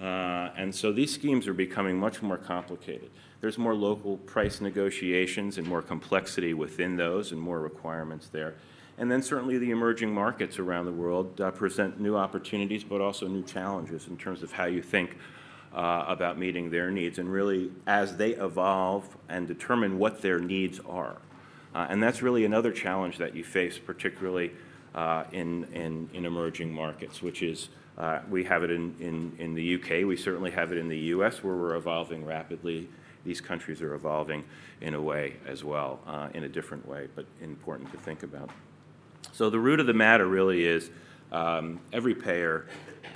Uh, 0.00 0.50
and 0.56 0.74
so 0.74 0.92
these 0.92 1.12
schemes 1.12 1.46
are 1.46 1.54
becoming 1.54 1.98
much 1.98 2.22
more 2.22 2.38
complicated. 2.38 3.10
There's 3.40 3.58
more 3.58 3.74
local 3.74 4.18
price 4.18 4.60
negotiations 4.60 5.58
and 5.58 5.66
more 5.66 5.82
complexity 5.82 6.54
within 6.54 6.96
those 6.96 7.32
and 7.32 7.40
more 7.40 7.60
requirements 7.60 8.28
there. 8.28 8.54
And 8.98 9.10
then 9.10 9.22
certainly 9.22 9.58
the 9.58 9.70
emerging 9.70 10.14
markets 10.14 10.58
around 10.58 10.84
the 10.84 10.92
world 10.92 11.40
uh, 11.40 11.50
present 11.50 12.00
new 12.00 12.16
opportunities, 12.16 12.84
but 12.84 13.00
also 13.00 13.26
new 13.26 13.42
challenges 13.42 14.06
in 14.06 14.16
terms 14.16 14.42
of 14.42 14.52
how 14.52 14.66
you 14.66 14.82
think 14.82 15.16
uh, 15.74 16.04
about 16.06 16.38
meeting 16.38 16.70
their 16.70 16.90
needs, 16.90 17.18
and 17.18 17.32
really 17.32 17.70
as 17.86 18.16
they 18.16 18.30
evolve 18.32 19.16
and 19.28 19.48
determine 19.48 19.98
what 19.98 20.20
their 20.20 20.38
needs 20.38 20.80
are. 20.88 21.16
Uh, 21.74 21.86
and 21.88 22.02
that's 22.02 22.20
really 22.20 22.44
another 22.44 22.70
challenge 22.70 23.16
that 23.18 23.34
you 23.34 23.42
face, 23.42 23.78
particularly 23.78 24.52
uh, 24.94 25.24
in, 25.32 25.64
in, 25.72 26.10
in, 26.12 26.26
emerging 26.26 26.72
markets, 26.72 27.22
which 27.22 27.42
is 27.42 27.70
uh, 27.98 28.20
we 28.30 28.44
have 28.44 28.62
it 28.62 28.70
in, 28.70 28.94
in, 29.38 29.54
the 29.54 29.74
UK, 29.74 30.06
we 30.06 30.16
certainly 30.16 30.50
have 30.50 30.72
it 30.72 30.78
in 30.78 30.88
the 30.88 30.98
US, 30.98 31.42
where 31.42 31.54
we're 31.54 31.76
evolving 31.76 32.24
rapidly. 32.24 32.88
These 33.24 33.40
countries 33.40 33.82
are 33.82 33.94
evolving 33.94 34.44
in 34.80 34.94
a 34.94 35.00
way 35.00 35.36
as 35.46 35.62
well, 35.62 36.00
uh, 36.06 36.28
in 36.32 36.44
a 36.44 36.48
different 36.48 36.88
way, 36.88 37.08
but 37.14 37.26
important 37.42 37.92
to 37.92 37.98
think 37.98 38.22
about. 38.22 38.50
So 39.32 39.50
the 39.50 39.58
root 39.58 39.78
of 39.78 39.86
the 39.86 39.94
matter 39.94 40.26
really 40.26 40.64
is 40.64 40.90
um, 41.30 41.80
every 41.92 42.14
payer 42.14 42.66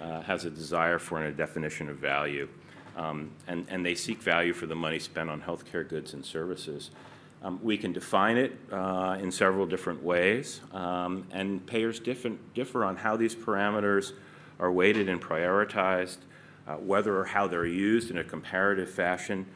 uh, 0.01 0.21
has 0.23 0.45
a 0.45 0.51
desire 0.51 0.99
for 0.99 1.19
and 1.19 1.29
a 1.29 1.33
definition 1.33 1.89
of 1.89 1.97
value, 1.97 2.49
um, 2.97 3.31
and, 3.49 3.67
and 3.71 3.85
they 3.85 3.95
seek 3.95 4.23
value 4.23 4.53
for 4.53 4.67
the 4.67 4.77
money 4.77 4.99
spent 4.99 5.31
on 5.31 5.41
healthcare 5.41 5.89
goods 5.89 6.13
and 6.13 6.25
services. 6.25 6.91
Um, 7.43 7.61
we 7.63 7.79
can 7.79 7.93
define 7.93 8.37
it 8.37 8.59
in 9.21 9.31
several 9.31 9.67
different 9.67 10.03
ways, 10.03 10.61
and 10.73 11.67
payers 11.67 11.99
differ 12.01 12.85
on 12.85 12.97
how 12.97 13.17
these 13.17 13.35
parameters 13.35 14.13
are 14.59 14.73
weighted 14.73 15.09
and 15.09 15.21
prioritized, 15.21 16.19
uh, 16.67 16.75
whether 16.75 17.17
or 17.17 17.25
how 17.25 17.47
they're 17.47 17.67
used 17.67 18.11
in 18.11 18.19
a 18.19 18.25
comparative 18.25 18.91
fashion, 18.91 19.47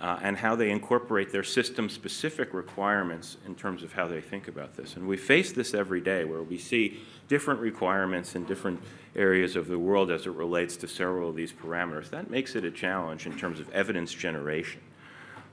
uh, 0.00 0.18
and 0.22 0.36
how 0.36 0.54
they 0.54 0.70
incorporate 0.70 1.32
their 1.32 1.42
system 1.42 1.88
specific 1.88 2.54
requirements 2.54 3.36
in 3.46 3.54
terms 3.54 3.82
of 3.82 3.92
how 3.92 4.06
they 4.06 4.20
think 4.20 4.46
about 4.46 4.74
this. 4.76 4.96
And 4.96 5.08
we 5.08 5.16
face 5.16 5.52
this 5.52 5.74
every 5.74 6.00
day 6.00 6.24
where 6.24 6.42
we 6.42 6.56
see 6.56 7.00
different 7.26 7.60
requirements 7.60 8.36
in 8.36 8.44
different 8.44 8.80
areas 9.16 9.56
of 9.56 9.66
the 9.66 9.78
world 9.78 10.10
as 10.10 10.26
it 10.26 10.30
relates 10.30 10.76
to 10.76 10.88
several 10.88 11.30
of 11.30 11.36
these 11.36 11.52
parameters. 11.52 12.10
That 12.10 12.30
makes 12.30 12.54
it 12.54 12.64
a 12.64 12.70
challenge 12.70 13.26
in 13.26 13.36
terms 13.36 13.58
of 13.58 13.68
evidence 13.70 14.14
generation. 14.14 14.80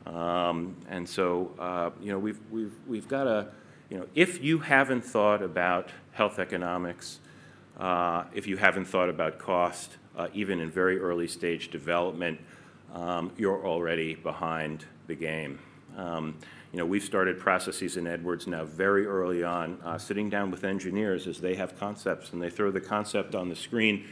Um, 0.06 0.76
and 0.90 1.10
so, 1.10 1.52
uh, 1.58 1.90
you 2.00 2.12
know, 2.12 2.20
we've, 2.20 2.40
we've, 2.52 2.76
we've 2.88 3.08
got 3.08 3.24
to, 3.24 3.48
you 3.90 3.98
know, 3.98 4.06
if 4.14 4.44
you 4.44 4.60
haven't 4.60 5.04
thought 5.04 5.42
about 5.42 5.90
health 6.12 6.38
economics, 6.38 7.20
uh, 7.78 8.24
if 8.34 8.48
you 8.48 8.58
haven't 8.58 8.86
thought 8.86 9.10
about 9.10 9.40
cost, 9.40 9.98
uh, 10.18 10.28
even 10.34 10.60
in 10.60 10.70
very 10.70 11.00
early 11.00 11.28
stage 11.28 11.72
development, 11.72 12.40
um, 12.94 13.32
you're 13.38 13.66
already 13.66 14.16
behind 14.16 14.86
the 15.08 15.16
game. 15.16 15.60
Um, 15.98 16.38
you 16.72 16.80
know, 16.80 16.86
we've 16.86 17.04
started 17.04 17.40
processes 17.40 17.98
in 17.98 18.08
Edwards 18.08 18.48
now 18.48 18.66
very 18.66 19.06
early 19.06 19.44
on, 19.44 19.80
uh, 19.84 19.98
sitting 19.98 20.30
down 20.30 20.52
with 20.52 20.64
engineers 20.64 21.28
as 21.28 21.40
they 21.40 21.56
have 21.56 21.80
concepts 21.80 22.34
and 22.34 22.42
they 22.42 22.50
throw 22.50 22.72
the 22.72 22.82
concept 22.82 23.36
on 23.36 23.50
the 23.50 23.56
screen 23.56 24.06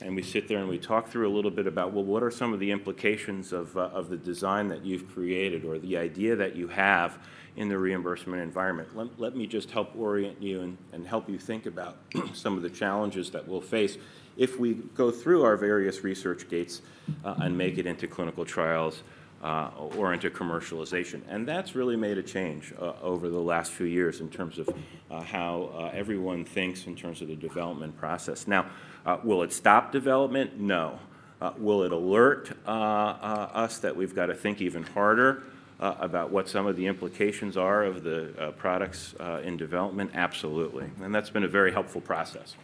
and 0.00 0.14
we 0.14 0.22
sit 0.22 0.48
there 0.48 0.58
and 0.58 0.68
we 0.68 0.78
talk 0.78 1.08
through 1.08 1.28
a 1.28 1.34
little 1.34 1.50
bit 1.50 1.66
about, 1.66 1.92
well, 1.92 2.04
what 2.04 2.22
are 2.22 2.30
some 2.30 2.52
of 2.52 2.60
the 2.60 2.70
implications 2.70 3.52
of, 3.52 3.76
uh, 3.76 3.90
of 3.92 4.10
the 4.10 4.16
design 4.16 4.68
that 4.68 4.84
you've 4.84 5.08
created 5.12 5.64
or 5.64 5.78
the 5.78 5.96
idea 5.96 6.36
that 6.36 6.54
you 6.54 6.68
have 6.68 7.18
in 7.56 7.68
the 7.68 7.76
reimbursement 7.76 8.40
environment. 8.40 8.96
Let, 8.96 9.18
let 9.18 9.36
me 9.36 9.46
just 9.46 9.72
help 9.72 9.90
orient 9.96 10.40
you 10.40 10.60
and, 10.60 10.78
and 10.92 11.06
help 11.06 11.28
you 11.28 11.38
think 11.38 11.66
about 11.66 11.96
some 12.32 12.56
of 12.56 12.62
the 12.62 12.70
challenges 12.70 13.30
that 13.32 13.46
we'll 13.46 13.60
face 13.60 13.98
if 14.36 14.60
we 14.60 14.74
go 14.74 15.10
through 15.10 15.42
our 15.42 15.56
various 15.56 16.04
research 16.04 16.48
gates 16.48 16.82
uh, 17.24 17.34
and 17.38 17.58
make 17.58 17.76
it 17.76 17.86
into 17.86 18.06
clinical 18.06 18.44
trials 18.44 19.02
uh, 19.42 19.70
or 19.96 20.12
into 20.12 20.30
commercialization. 20.30 21.20
And 21.28 21.46
that's 21.46 21.74
really 21.74 21.96
made 21.96 22.18
a 22.18 22.22
change 22.22 22.72
uh, 22.80 22.92
over 23.02 23.28
the 23.28 23.40
last 23.40 23.72
few 23.72 23.86
years 23.86 24.20
in 24.20 24.30
terms 24.30 24.58
of 24.58 24.68
uh, 25.10 25.20
how 25.22 25.70
uh, 25.74 25.90
everyone 25.92 26.44
thinks 26.44 26.86
in 26.86 26.94
terms 26.94 27.22
of 27.22 27.28
the 27.28 27.36
development 27.36 27.96
process. 27.96 28.46
Now, 28.46 28.66
uh, 29.06 29.18
will 29.22 29.42
it 29.42 29.52
stop 29.52 29.92
development? 29.92 30.58
No. 30.58 30.98
Uh, 31.40 31.52
will 31.56 31.84
it 31.84 31.92
alert 31.92 32.50
us 32.66 33.78
that 33.78 33.96
we've 33.96 34.14
got 34.14 34.26
to 34.26 34.34
think 34.34 34.60
even 34.60 34.82
harder 34.82 35.44
about 35.78 36.30
what 36.30 36.48
some 36.48 36.66
of 36.66 36.74
the 36.74 36.86
implications 36.86 37.56
are 37.56 37.84
of 37.84 38.02
the 38.02 38.52
products 38.58 39.14
in 39.44 39.56
development? 39.56 40.10
Absolutely. 40.14 40.90
And 41.00 41.14
that's 41.14 41.30
been 41.30 41.44
a 41.44 41.48
very 41.48 41.70
helpful 41.70 42.00
process. 42.00 42.56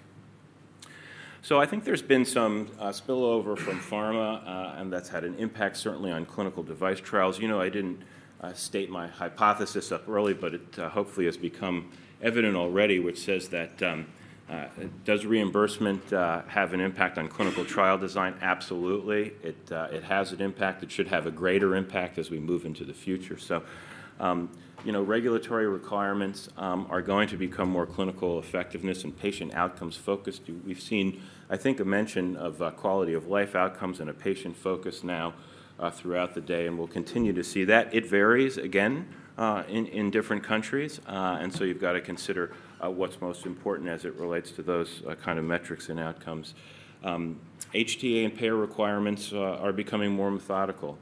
So 1.44 1.60
I 1.60 1.66
think 1.66 1.84
there's 1.84 2.00
been 2.00 2.24
some 2.24 2.70
uh, 2.80 2.88
spillover 2.88 3.58
from 3.58 3.78
pharma, 3.78 4.40
uh, 4.48 4.80
and 4.80 4.90
that's 4.90 5.10
had 5.10 5.24
an 5.24 5.34
impact 5.34 5.76
certainly 5.76 6.10
on 6.10 6.24
clinical 6.24 6.62
device 6.62 7.00
trials. 7.00 7.38
You 7.38 7.48
know, 7.48 7.60
I 7.60 7.68
didn't 7.68 8.00
uh, 8.40 8.54
state 8.54 8.88
my 8.88 9.08
hypothesis 9.08 9.92
up 9.92 10.08
early, 10.08 10.32
but 10.32 10.54
it 10.54 10.78
uh, 10.78 10.88
hopefully 10.88 11.26
has 11.26 11.36
become 11.36 11.92
evident 12.22 12.56
already, 12.56 12.98
which 12.98 13.18
says 13.18 13.50
that 13.50 13.82
um, 13.82 14.06
uh, 14.48 14.66
does 15.04 15.24
reimbursement 15.24 16.12
uh, 16.12 16.42
have 16.46 16.74
an 16.74 16.80
impact 16.80 17.18
on 17.18 17.28
clinical 17.28 17.64
trial 17.64 17.96
design? 17.96 18.34
Absolutely. 18.42 19.32
It, 19.42 19.70
it 19.70 20.04
has 20.04 20.32
an 20.32 20.42
impact. 20.42 20.82
It 20.82 20.90
should 20.90 21.08
have 21.08 21.26
a 21.26 21.30
greater 21.30 21.74
impact 21.74 22.18
as 22.18 22.30
we 22.30 22.38
move 22.38 22.64
into 22.66 22.84
the 22.84 22.94
future. 22.94 23.38
So 23.38 23.62
um, 24.20 24.50
you 24.84 24.92
know, 24.92 25.02
regulatory 25.02 25.66
requirements 25.66 26.48
um, 26.58 26.86
are 26.90 27.00
going 27.00 27.28
to 27.28 27.36
become 27.36 27.68
more 27.70 27.86
clinical 27.86 28.38
effectiveness 28.38 29.04
and 29.04 29.16
patient 29.16 29.54
outcomes 29.54 29.96
focused. 29.96 30.42
We've 30.64 30.80
seen, 30.80 31.22
I 31.48 31.56
think, 31.56 31.80
a 31.80 31.84
mention 31.84 32.36
of 32.36 32.60
uh, 32.60 32.70
quality 32.72 33.14
of 33.14 33.26
life 33.26 33.54
outcomes 33.56 34.00
and 34.00 34.10
a 34.10 34.14
patient 34.14 34.56
focus 34.56 35.02
now 35.02 35.34
uh, 35.80 35.90
throughout 35.90 36.34
the 36.34 36.40
day, 36.40 36.66
and 36.66 36.76
we'll 36.76 36.86
continue 36.86 37.32
to 37.32 37.42
see 37.42 37.64
that. 37.64 37.94
It 37.94 38.06
varies 38.06 38.58
again 38.58 39.08
uh, 39.38 39.64
in, 39.68 39.86
in 39.86 40.10
different 40.10 40.44
countries, 40.44 41.00
uh, 41.08 41.38
and 41.40 41.52
so 41.52 41.64
you've 41.64 41.80
got 41.80 41.92
to 41.92 42.00
consider 42.00 42.52
uh, 42.84 42.90
what's 42.90 43.20
most 43.20 43.46
important 43.46 43.88
as 43.88 44.04
it 44.04 44.14
relates 44.14 44.50
to 44.52 44.62
those 44.62 45.02
uh, 45.08 45.14
kind 45.14 45.38
of 45.38 45.44
metrics 45.44 45.88
and 45.88 45.98
outcomes. 45.98 46.54
Um, 47.02 47.38
HTA 47.74 48.24
and 48.24 48.34
payer 48.36 48.56
requirements 48.56 49.32
are 49.32 49.72
becoming 49.72 50.12
more 50.12 50.30
methodical 50.30 50.96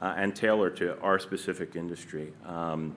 and 0.00 0.36
tailored 0.36 0.76
to 0.76 0.98
our 1.00 1.18
specific 1.18 1.74
industry. 1.74 2.32
Um, 2.44 2.94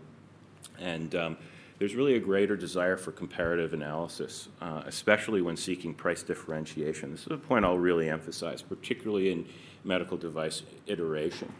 and 0.80 1.16
um, 1.16 1.38
there's 1.80 1.96
really 1.96 2.14
a 2.14 2.20
greater 2.20 2.56
desire 2.56 2.96
for 2.96 3.12
comparative 3.12 3.74
analysis, 3.74 4.50
uh, 4.62 4.84
especially 4.86 5.42
when 5.42 5.58
seeking 5.58 5.96
price 5.96 6.22
differentiation. 6.22 7.10
This 7.10 7.22
is 7.22 7.32
a 7.32 7.38
point 7.38 7.66
I'll 7.66 7.80
really 7.80 8.08
emphasize, 8.08 8.62
particularly 8.62 9.32
in 9.32 9.48
medical 9.84 10.16
device 10.16 10.62
iteration. 10.86 11.52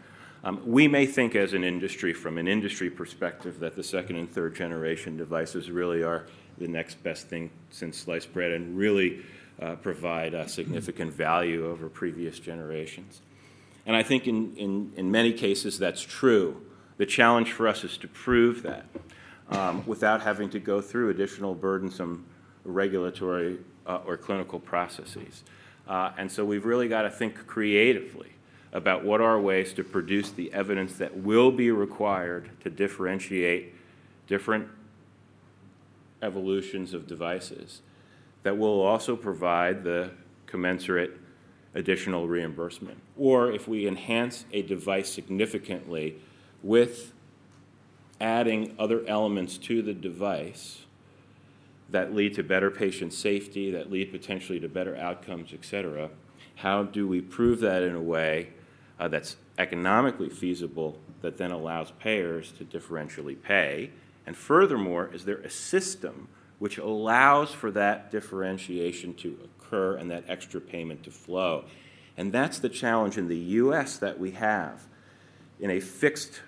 Um, 0.44 0.60
we 0.64 0.88
may 0.88 1.06
think 1.06 1.34
as 1.34 1.54
an 1.54 1.64
industry, 1.64 2.12
from 2.12 2.38
an 2.38 2.46
industry 2.48 2.90
perspective, 2.90 3.58
that 3.60 3.74
the 3.74 3.82
second 3.82 4.14
and 4.14 4.30
third 4.30 4.54
generation 4.54 5.16
devices 5.16 5.72
really 5.72 6.04
are 6.04 6.26
the 6.62 6.68
next 6.68 7.02
best 7.02 7.26
thing 7.26 7.50
since 7.70 7.98
sliced 7.98 8.32
bread 8.32 8.52
and 8.52 8.78
really 8.78 9.20
uh, 9.60 9.74
provide 9.76 10.50
significant 10.50 11.12
value 11.12 11.66
over 11.66 11.88
previous 11.88 12.38
generations. 12.38 13.20
And 13.84 13.96
I 13.96 14.02
think 14.02 14.26
in, 14.26 14.56
in, 14.56 14.92
in 14.96 15.10
many 15.10 15.32
cases 15.32 15.78
that's 15.78 16.00
true. 16.00 16.62
The 16.98 17.06
challenge 17.06 17.52
for 17.52 17.66
us 17.66 17.84
is 17.84 17.98
to 17.98 18.08
prove 18.08 18.62
that 18.62 18.86
um, 19.50 19.84
without 19.86 20.22
having 20.22 20.50
to 20.50 20.60
go 20.60 20.80
through 20.80 21.10
additional 21.10 21.54
burdensome 21.54 22.24
regulatory 22.64 23.58
uh, 23.86 23.98
or 24.06 24.16
clinical 24.16 24.60
processes. 24.60 25.42
Uh, 25.88 26.12
and 26.16 26.30
so 26.30 26.44
we've 26.44 26.64
really 26.64 26.88
got 26.88 27.02
to 27.02 27.10
think 27.10 27.46
creatively 27.46 28.30
about 28.72 29.04
what 29.04 29.20
are 29.20 29.40
ways 29.40 29.72
to 29.74 29.84
produce 29.84 30.30
the 30.30 30.52
evidence 30.52 30.96
that 30.96 31.16
will 31.16 31.50
be 31.50 31.70
required 31.70 32.48
to 32.62 32.70
differentiate 32.70 33.74
different 34.28 34.68
evolutions 36.22 36.94
of 36.94 37.06
devices 37.06 37.82
that 38.42 38.56
will 38.56 38.80
also 38.80 39.16
provide 39.16 39.84
the 39.84 40.10
commensurate 40.46 41.18
additional 41.74 42.28
reimbursement. 42.28 42.98
Or 43.16 43.50
if 43.50 43.66
we 43.66 43.86
enhance 43.86 44.44
a 44.52 44.62
device 44.62 45.10
significantly 45.10 46.16
with 46.62 47.12
adding 48.20 48.74
other 48.78 49.04
elements 49.06 49.58
to 49.58 49.82
the 49.82 49.94
device 49.94 50.82
that 51.90 52.14
lead 52.14 52.34
to 52.34 52.42
better 52.42 52.70
patient 52.70 53.12
safety, 53.12 53.70
that 53.70 53.90
lead 53.90 54.10
potentially 54.10 54.60
to 54.60 54.68
better 54.68 54.96
outcomes, 54.96 55.52
et 55.52 55.64
cetera. 55.64 56.10
How 56.56 56.84
do 56.84 57.06
we 57.08 57.20
prove 57.20 57.60
that 57.60 57.82
in 57.82 57.94
a 57.94 58.00
way 58.00 58.50
uh, 58.98 59.08
that's 59.08 59.36
economically 59.58 60.30
feasible 60.30 60.98
that 61.20 61.36
then 61.36 61.50
allows 61.50 61.90
payers 61.92 62.52
to 62.52 62.64
differentially 62.64 63.40
pay? 63.40 63.90
And 64.26 64.36
furthermore, 64.36 65.10
is 65.12 65.24
there 65.24 65.38
a 65.38 65.50
system 65.50 66.28
which 66.58 66.78
allows 66.78 67.52
for 67.52 67.70
that 67.72 68.10
differentiation 68.10 69.14
to 69.14 69.38
occur 69.44 69.96
and 69.96 70.10
that 70.10 70.24
extra 70.28 70.60
payment 70.60 71.02
to 71.04 71.10
flow? 71.10 71.64
And 72.16 72.32
that's 72.32 72.58
the 72.58 72.68
challenge 72.68 73.18
in 73.18 73.28
the 73.28 73.36
US 73.36 73.98
that 73.98 74.18
we 74.18 74.32
have. 74.32 74.82
In 75.60 75.70
a 75.70 75.80
fixed 75.80 76.40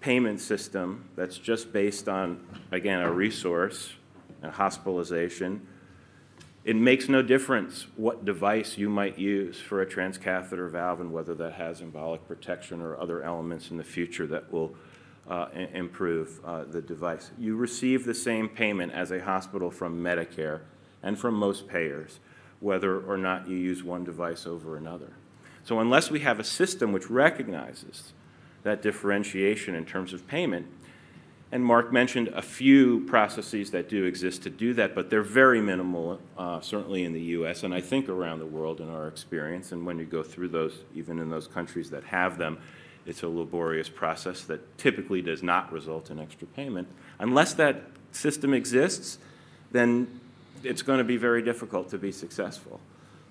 payment 0.00 0.40
system 0.40 1.08
that's 1.16 1.38
just 1.38 1.72
based 1.72 2.08
on, 2.08 2.44
again, 2.70 3.00
a 3.00 3.10
resource, 3.10 3.92
and 4.42 4.52
hospitalization, 4.52 5.66
it 6.64 6.76
makes 6.76 7.08
no 7.08 7.22
difference 7.22 7.86
what 7.96 8.24
device 8.24 8.78
you 8.78 8.88
might 8.88 9.18
use 9.18 9.58
for 9.58 9.82
a 9.82 9.86
transcatheter 9.86 10.70
valve 10.70 11.00
and 11.00 11.12
whether 11.12 11.34
that 11.34 11.54
has 11.54 11.80
embolic 11.80 12.20
protection 12.26 12.80
or 12.80 12.98
other 13.00 13.22
elements 13.22 13.70
in 13.70 13.76
the 13.76 13.84
future 13.84 14.26
that 14.26 14.52
will 14.52 14.74
uh, 15.28 15.46
improve 15.72 16.40
uh, 16.44 16.64
the 16.64 16.82
device. 16.82 17.30
You 17.38 17.56
receive 17.56 18.04
the 18.04 18.14
same 18.14 18.48
payment 18.48 18.92
as 18.92 19.10
a 19.10 19.22
hospital 19.22 19.70
from 19.70 20.02
Medicare 20.02 20.60
and 21.02 21.18
from 21.18 21.34
most 21.34 21.68
payers, 21.68 22.20
whether 22.60 23.00
or 23.00 23.16
not 23.16 23.48
you 23.48 23.56
use 23.56 23.82
one 23.82 24.04
device 24.04 24.46
over 24.46 24.76
another. 24.76 25.12
So, 25.64 25.78
unless 25.78 26.10
we 26.10 26.20
have 26.20 26.40
a 26.40 26.44
system 26.44 26.92
which 26.92 27.08
recognizes 27.08 28.12
that 28.62 28.82
differentiation 28.82 29.74
in 29.74 29.84
terms 29.84 30.12
of 30.12 30.26
payment. 30.26 30.66
And 31.50 31.64
Mark 31.64 31.92
mentioned 31.92 32.28
a 32.28 32.40
few 32.40 33.04
processes 33.06 33.70
that 33.72 33.88
do 33.88 34.04
exist 34.04 34.42
to 34.44 34.50
do 34.50 34.72
that, 34.74 34.94
but 34.94 35.10
they're 35.10 35.22
very 35.22 35.60
minimal, 35.60 36.18
uh, 36.38 36.60
certainly 36.60 37.04
in 37.04 37.12
the 37.12 37.20
US 37.20 37.62
and 37.62 37.74
I 37.74 37.80
think 37.80 38.08
around 38.08 38.38
the 38.38 38.46
world 38.46 38.80
in 38.80 38.88
our 38.88 39.06
experience. 39.06 39.72
And 39.72 39.84
when 39.84 39.98
you 39.98 40.06
go 40.06 40.22
through 40.22 40.48
those, 40.48 40.84
even 40.94 41.18
in 41.18 41.28
those 41.28 41.46
countries 41.46 41.90
that 41.90 42.04
have 42.04 42.38
them, 42.38 42.58
it's 43.06 43.22
a 43.22 43.28
laborious 43.28 43.88
process 43.88 44.42
that 44.44 44.78
typically 44.78 45.22
does 45.22 45.42
not 45.42 45.72
result 45.72 46.10
in 46.10 46.20
extra 46.20 46.46
payment. 46.48 46.88
Unless 47.18 47.54
that 47.54 47.82
system 48.12 48.54
exists, 48.54 49.18
then 49.72 50.20
it's 50.62 50.82
going 50.82 50.98
to 50.98 51.04
be 51.04 51.16
very 51.16 51.42
difficult 51.42 51.88
to 51.90 51.98
be 51.98 52.12
successful. 52.12 52.80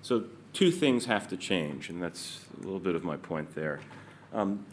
So, 0.02 0.24
two 0.52 0.70
things 0.70 1.06
have 1.06 1.28
to 1.28 1.36
change, 1.36 1.88
and 1.88 2.02
that's 2.02 2.44
a 2.58 2.64
little 2.64 2.80
bit 2.80 2.94
of 2.94 3.04
my 3.04 3.16
point 3.16 3.54
there. 3.54 3.80
Um, 4.34 4.66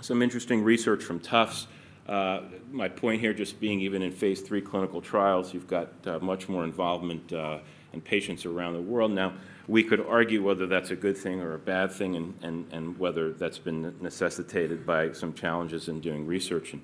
some 0.00 0.22
interesting 0.22 0.62
research 0.62 1.02
from 1.02 1.20
Tufts. 1.20 1.66
Uh, 2.06 2.40
my 2.70 2.88
point 2.88 3.20
here 3.20 3.34
just 3.34 3.60
being 3.60 3.80
even 3.80 4.02
in 4.02 4.10
phase 4.10 4.40
three 4.40 4.60
clinical 4.60 5.00
trials, 5.00 5.52
you've 5.52 5.68
got 5.68 5.88
uh, 6.06 6.18
much 6.20 6.48
more 6.48 6.64
involvement 6.64 7.32
uh, 7.32 7.58
in 7.92 8.00
patients 8.00 8.46
around 8.46 8.74
the 8.74 8.80
world. 8.80 9.12
Now, 9.12 9.34
we 9.68 9.84
could 9.84 10.00
argue 10.00 10.42
whether 10.42 10.66
that's 10.66 10.90
a 10.90 10.96
good 10.96 11.16
thing 11.16 11.40
or 11.40 11.54
a 11.54 11.58
bad 11.58 11.92
thing 11.92 12.16
and, 12.16 12.34
and, 12.42 12.66
and 12.72 12.98
whether 12.98 13.32
that's 13.32 13.58
been 13.58 13.94
necessitated 14.00 14.86
by 14.86 15.12
some 15.12 15.34
challenges 15.34 15.88
in 15.88 16.00
doing 16.00 16.26
research 16.26 16.72
in, 16.72 16.80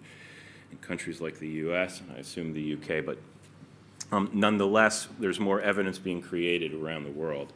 in 0.70 0.76
countries 0.78 1.20
like 1.20 1.38
the 1.38 1.48
US, 1.48 2.00
and 2.00 2.12
I 2.12 2.18
assume 2.18 2.52
the 2.52 2.74
UK, 2.74 3.04
but 3.04 3.18
um, 4.12 4.30
nonetheless, 4.34 5.08
there's 5.18 5.40
more 5.40 5.62
evidence 5.62 5.98
being 5.98 6.20
created 6.20 6.74
around 6.74 7.04
the 7.04 7.10
world. 7.10 7.54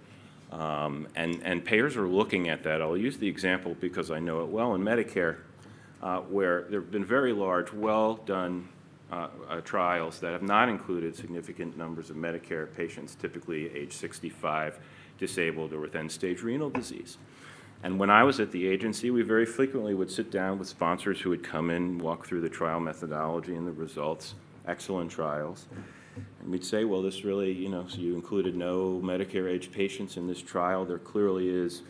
Um, 0.50 1.06
and, 1.14 1.42
and 1.44 1.62
payers 1.62 1.94
are 1.98 2.08
looking 2.08 2.48
at 2.48 2.62
that. 2.62 2.80
I'll 2.80 2.96
use 2.96 3.18
the 3.18 3.28
example 3.28 3.76
because 3.80 4.10
I 4.10 4.18
know 4.18 4.40
it 4.40 4.48
well 4.48 4.74
in 4.74 4.80
Medicare 4.80 5.36
uh, 6.02 6.20
where 6.20 6.62
there 6.70 6.80
have 6.80 6.90
been 6.90 7.04
very 7.04 7.34
large, 7.34 7.70
well 7.72 8.14
done 8.14 8.66
uh, 9.12 9.28
uh, 9.48 9.60
trials 9.60 10.20
that 10.20 10.32
have 10.32 10.42
not 10.42 10.70
included 10.70 11.14
significant 11.14 11.76
numbers 11.76 12.08
of 12.08 12.16
Medicare 12.16 12.74
patients, 12.74 13.14
typically 13.14 13.70
age 13.74 13.92
65, 13.92 14.78
disabled, 15.18 15.72
or 15.72 15.80
with 15.80 15.94
end 15.94 16.10
stage 16.10 16.42
renal 16.42 16.70
disease. 16.70 17.18
And 17.82 17.98
when 17.98 18.10
I 18.10 18.24
was 18.24 18.40
at 18.40 18.50
the 18.50 18.66
agency, 18.66 19.10
we 19.10 19.22
very 19.22 19.46
frequently 19.46 19.94
would 19.94 20.10
sit 20.10 20.30
down 20.30 20.58
with 20.58 20.68
sponsors 20.68 21.20
who 21.20 21.30
would 21.30 21.44
come 21.44 21.70
in, 21.70 21.98
walk 21.98 22.26
through 22.26 22.40
the 22.40 22.48
trial 22.48 22.80
methodology 22.80 23.54
and 23.54 23.66
the 23.66 23.72
results, 23.72 24.34
excellent 24.66 25.10
trials. 25.10 25.66
And 26.40 26.50
we'd 26.50 26.64
say, 26.64 26.84
well, 26.84 27.02
this 27.02 27.24
really, 27.24 27.52
you 27.52 27.68
know, 27.68 27.86
so 27.86 27.98
you 27.98 28.14
included 28.16 28.56
no 28.56 29.00
Medicare 29.04 29.48
age 29.48 29.70
patients 29.70 30.16
in 30.16 30.26
this 30.26 30.42
trial. 30.42 30.84
There 30.84 30.98
clearly 30.98 31.48
is 31.48 31.82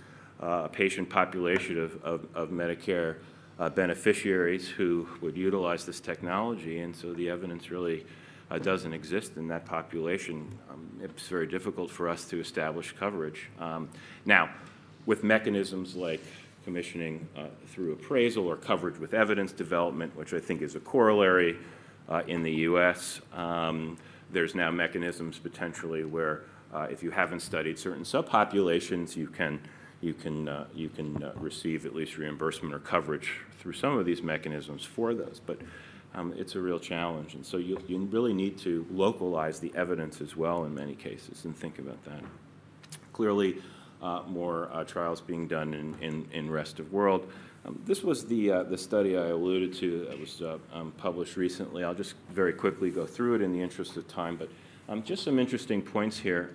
uh, 0.42 0.62
a 0.64 0.68
patient 0.68 1.08
population 1.08 1.78
of, 1.78 2.02
of, 2.04 2.26
of 2.34 2.50
Medicare 2.50 3.16
uh, 3.58 3.70
beneficiaries 3.70 4.68
who 4.68 5.08
would 5.20 5.36
utilize 5.36 5.84
this 5.84 6.00
technology, 6.00 6.80
and 6.80 6.94
so 6.94 7.12
the 7.14 7.28
evidence 7.28 7.70
really 7.70 8.06
uh, 8.50 8.58
doesn't 8.58 8.92
exist 8.92 9.36
in 9.36 9.48
that 9.48 9.64
population. 9.64 10.58
Um, 10.70 11.00
it's 11.02 11.28
very 11.28 11.46
difficult 11.46 11.90
for 11.90 12.08
us 12.08 12.24
to 12.26 12.40
establish 12.40 12.92
coverage. 12.92 13.48
Um, 13.58 13.88
now, 14.24 14.50
with 15.06 15.24
mechanisms 15.24 15.94
like 15.94 16.22
commissioning 16.64 17.26
uh, 17.36 17.46
through 17.68 17.92
appraisal 17.92 18.46
or 18.46 18.56
coverage 18.56 18.98
with 18.98 19.14
evidence 19.14 19.52
development, 19.52 20.14
which 20.16 20.34
I 20.34 20.38
think 20.38 20.60
is 20.60 20.74
a 20.74 20.80
corollary 20.80 21.56
uh, 22.08 22.22
in 22.26 22.42
the 22.42 22.52
U.S. 22.52 23.20
Um, 23.32 23.96
there's 24.30 24.54
now 24.54 24.70
mechanisms 24.70 25.38
potentially 25.38 26.04
where 26.04 26.42
uh, 26.72 26.86
if 26.90 27.02
you 27.02 27.10
haven't 27.10 27.40
studied 27.40 27.78
certain 27.78 28.02
subpopulations, 28.02 29.16
you 29.16 29.28
can 29.28 29.60
you 30.00 30.14
can 30.14 30.48
uh, 30.48 30.66
you 30.74 30.88
can 30.88 31.22
uh, 31.22 31.32
receive 31.36 31.86
at 31.86 31.94
least 31.94 32.18
reimbursement 32.18 32.74
or 32.74 32.78
coverage 32.78 33.40
through 33.58 33.72
some 33.72 33.96
of 33.96 34.04
these 34.04 34.22
mechanisms 34.22 34.84
for 34.84 35.14
those. 35.14 35.40
But 35.44 35.58
um, 36.18 36.34
it's 36.36 36.54
a 36.56 36.60
real 36.60 36.78
challenge, 36.80 37.34
and 37.34 37.46
so 37.46 37.56
you 37.56 37.78
you 37.86 37.98
really 37.98 38.32
need 38.32 38.58
to 38.58 38.84
localize 38.90 39.60
the 39.60 39.72
evidence 39.74 40.20
as 40.20 40.36
well 40.36 40.64
in 40.64 40.74
many 40.74 40.94
cases 40.94 41.44
and 41.44 41.56
think 41.56 41.78
about 41.78 42.02
that. 42.04 42.22
Clearly, 43.12 43.62
uh, 44.02 44.22
more 44.26 44.68
uh, 44.72 44.84
trials 44.84 45.20
being 45.20 45.46
done 45.46 45.74
in 45.74 45.94
in, 46.00 46.28
in 46.32 46.50
rest 46.50 46.80
of 46.80 46.92
world. 46.92 47.30
Um, 47.64 47.80
this 47.86 48.02
was 48.02 48.26
the 48.26 48.50
uh, 48.50 48.62
the 48.64 48.78
study 48.78 49.16
I 49.16 49.28
alluded 49.28 49.74
to 49.74 50.06
that 50.06 50.18
was 50.18 50.42
um, 50.72 50.92
published 50.96 51.36
recently. 51.36 51.84
I'll 51.84 51.94
just 51.94 52.14
very 52.30 52.52
quickly 52.52 52.90
go 52.90 53.06
through 53.06 53.36
it 53.36 53.42
in 53.42 53.52
the 53.52 53.60
interest 53.60 53.96
of 53.96 54.08
time, 54.08 54.36
but 54.36 54.48
um, 54.88 55.02
just 55.02 55.22
some 55.22 55.38
interesting 55.38 55.82
points 55.82 56.18
here. 56.18 56.50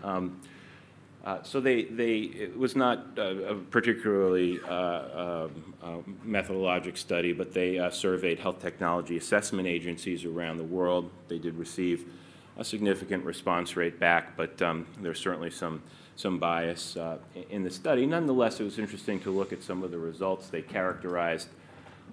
Uh, 1.23 1.41
so 1.41 1.61
they, 1.61 1.83
they, 1.85 2.15
it 2.17 2.57
was 2.57 2.75
not 2.75 3.17
a 3.17 3.55
particularly 3.71 4.59
uh, 4.67 5.47
um, 5.81 6.17
methodologic 6.25 6.97
study, 6.97 7.31
but 7.31 7.53
they 7.53 7.79
uh, 7.79 7.89
surveyed 7.89 8.39
health 8.39 8.61
technology 8.61 9.15
assessment 9.15 9.65
agencies 9.65 10.25
around 10.25 10.57
the 10.57 10.63
world. 10.63 11.09
They 11.29 11.37
did 11.37 11.57
receive 11.57 12.11
a 12.57 12.63
significant 12.63 13.23
response 13.23 13.77
rate 13.77 13.99
back, 13.99 14.35
but 14.35 14.61
um, 14.61 14.85
there's 14.99 15.19
certainly 15.19 15.49
some, 15.49 15.81
some 16.17 16.39
bias 16.39 16.97
uh, 16.97 17.17
in 17.49 17.63
the 17.63 17.71
study. 17.71 18.05
Nonetheless, 18.05 18.59
it 18.59 18.65
was 18.65 18.77
interesting 18.77 19.19
to 19.21 19.31
look 19.31 19.53
at 19.53 19.63
some 19.63 19.81
of 19.81 19.91
the 19.91 19.97
results. 19.97 20.49
They 20.49 20.61
characterized 20.61 21.47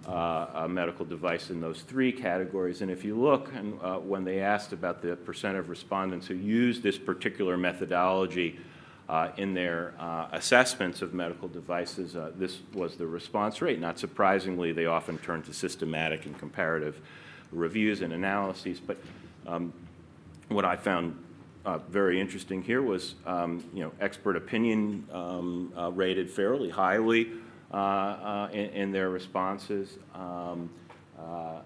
uh, 0.07 0.47
a 0.55 0.69
medical 0.69 1.05
device 1.05 1.51
in 1.51 1.61
those 1.61 1.83
three 1.83 2.13
categories. 2.13 2.81
And 2.81 2.91
if 2.91 3.05
you 3.05 3.21
look, 3.21 3.53
and 3.55 3.79
uh, 3.83 3.97
when 3.97 4.25
they 4.25 4.41
asked 4.41 4.73
about 4.73 5.03
the 5.03 5.17
percent 5.17 5.57
of 5.57 5.69
respondents 5.69 6.29
who 6.29 6.35
used 6.35 6.83
this 6.83 6.97
particular 6.97 7.57
methodology 7.57 8.59
uh, 9.11 9.33
in 9.37 9.55
their 9.55 9.93
uh, 9.99 10.29
assessments 10.31 11.03
of 11.03 11.13
medical 11.13 11.49
devices, 11.49 12.15
uh, 12.15 12.31
this 12.37 12.61
was 12.73 12.97
the 12.97 13.07
response 13.07 13.61
rate. 13.61 13.81
Not 13.81 13.99
surprisingly, 13.99 14.71
they 14.71 14.87
often 14.87 15.19
turn 15.19 15.43
to 15.43 15.53
systematic 15.53 16.27
and 16.27 16.39
comparative 16.39 17.01
reviews 17.51 18.03
and 18.03 18.13
analyses. 18.13 18.79
But 18.79 18.99
um, 19.49 19.73
what 20.49 20.65
I 20.65 20.77
found 20.77 21.21
uh, 21.65 21.79
very 21.79 22.21
interesting 22.21 22.63
here 22.63 22.83
was, 22.83 23.17
um, 23.27 23.65
you 23.75 23.83
know, 23.83 23.91
expert 24.01 24.37
opinion 24.37 25.05
um, 25.13 25.73
rated 25.97 26.31
fairly 26.31 26.71
highly. 26.71 27.33
Uh, 27.73 27.77
uh, 27.77 28.49
in, 28.53 28.71
in, 28.71 28.91
their 28.91 29.11
responses, 29.11 29.97
um, 30.13 30.69
uh, 31.21 31.61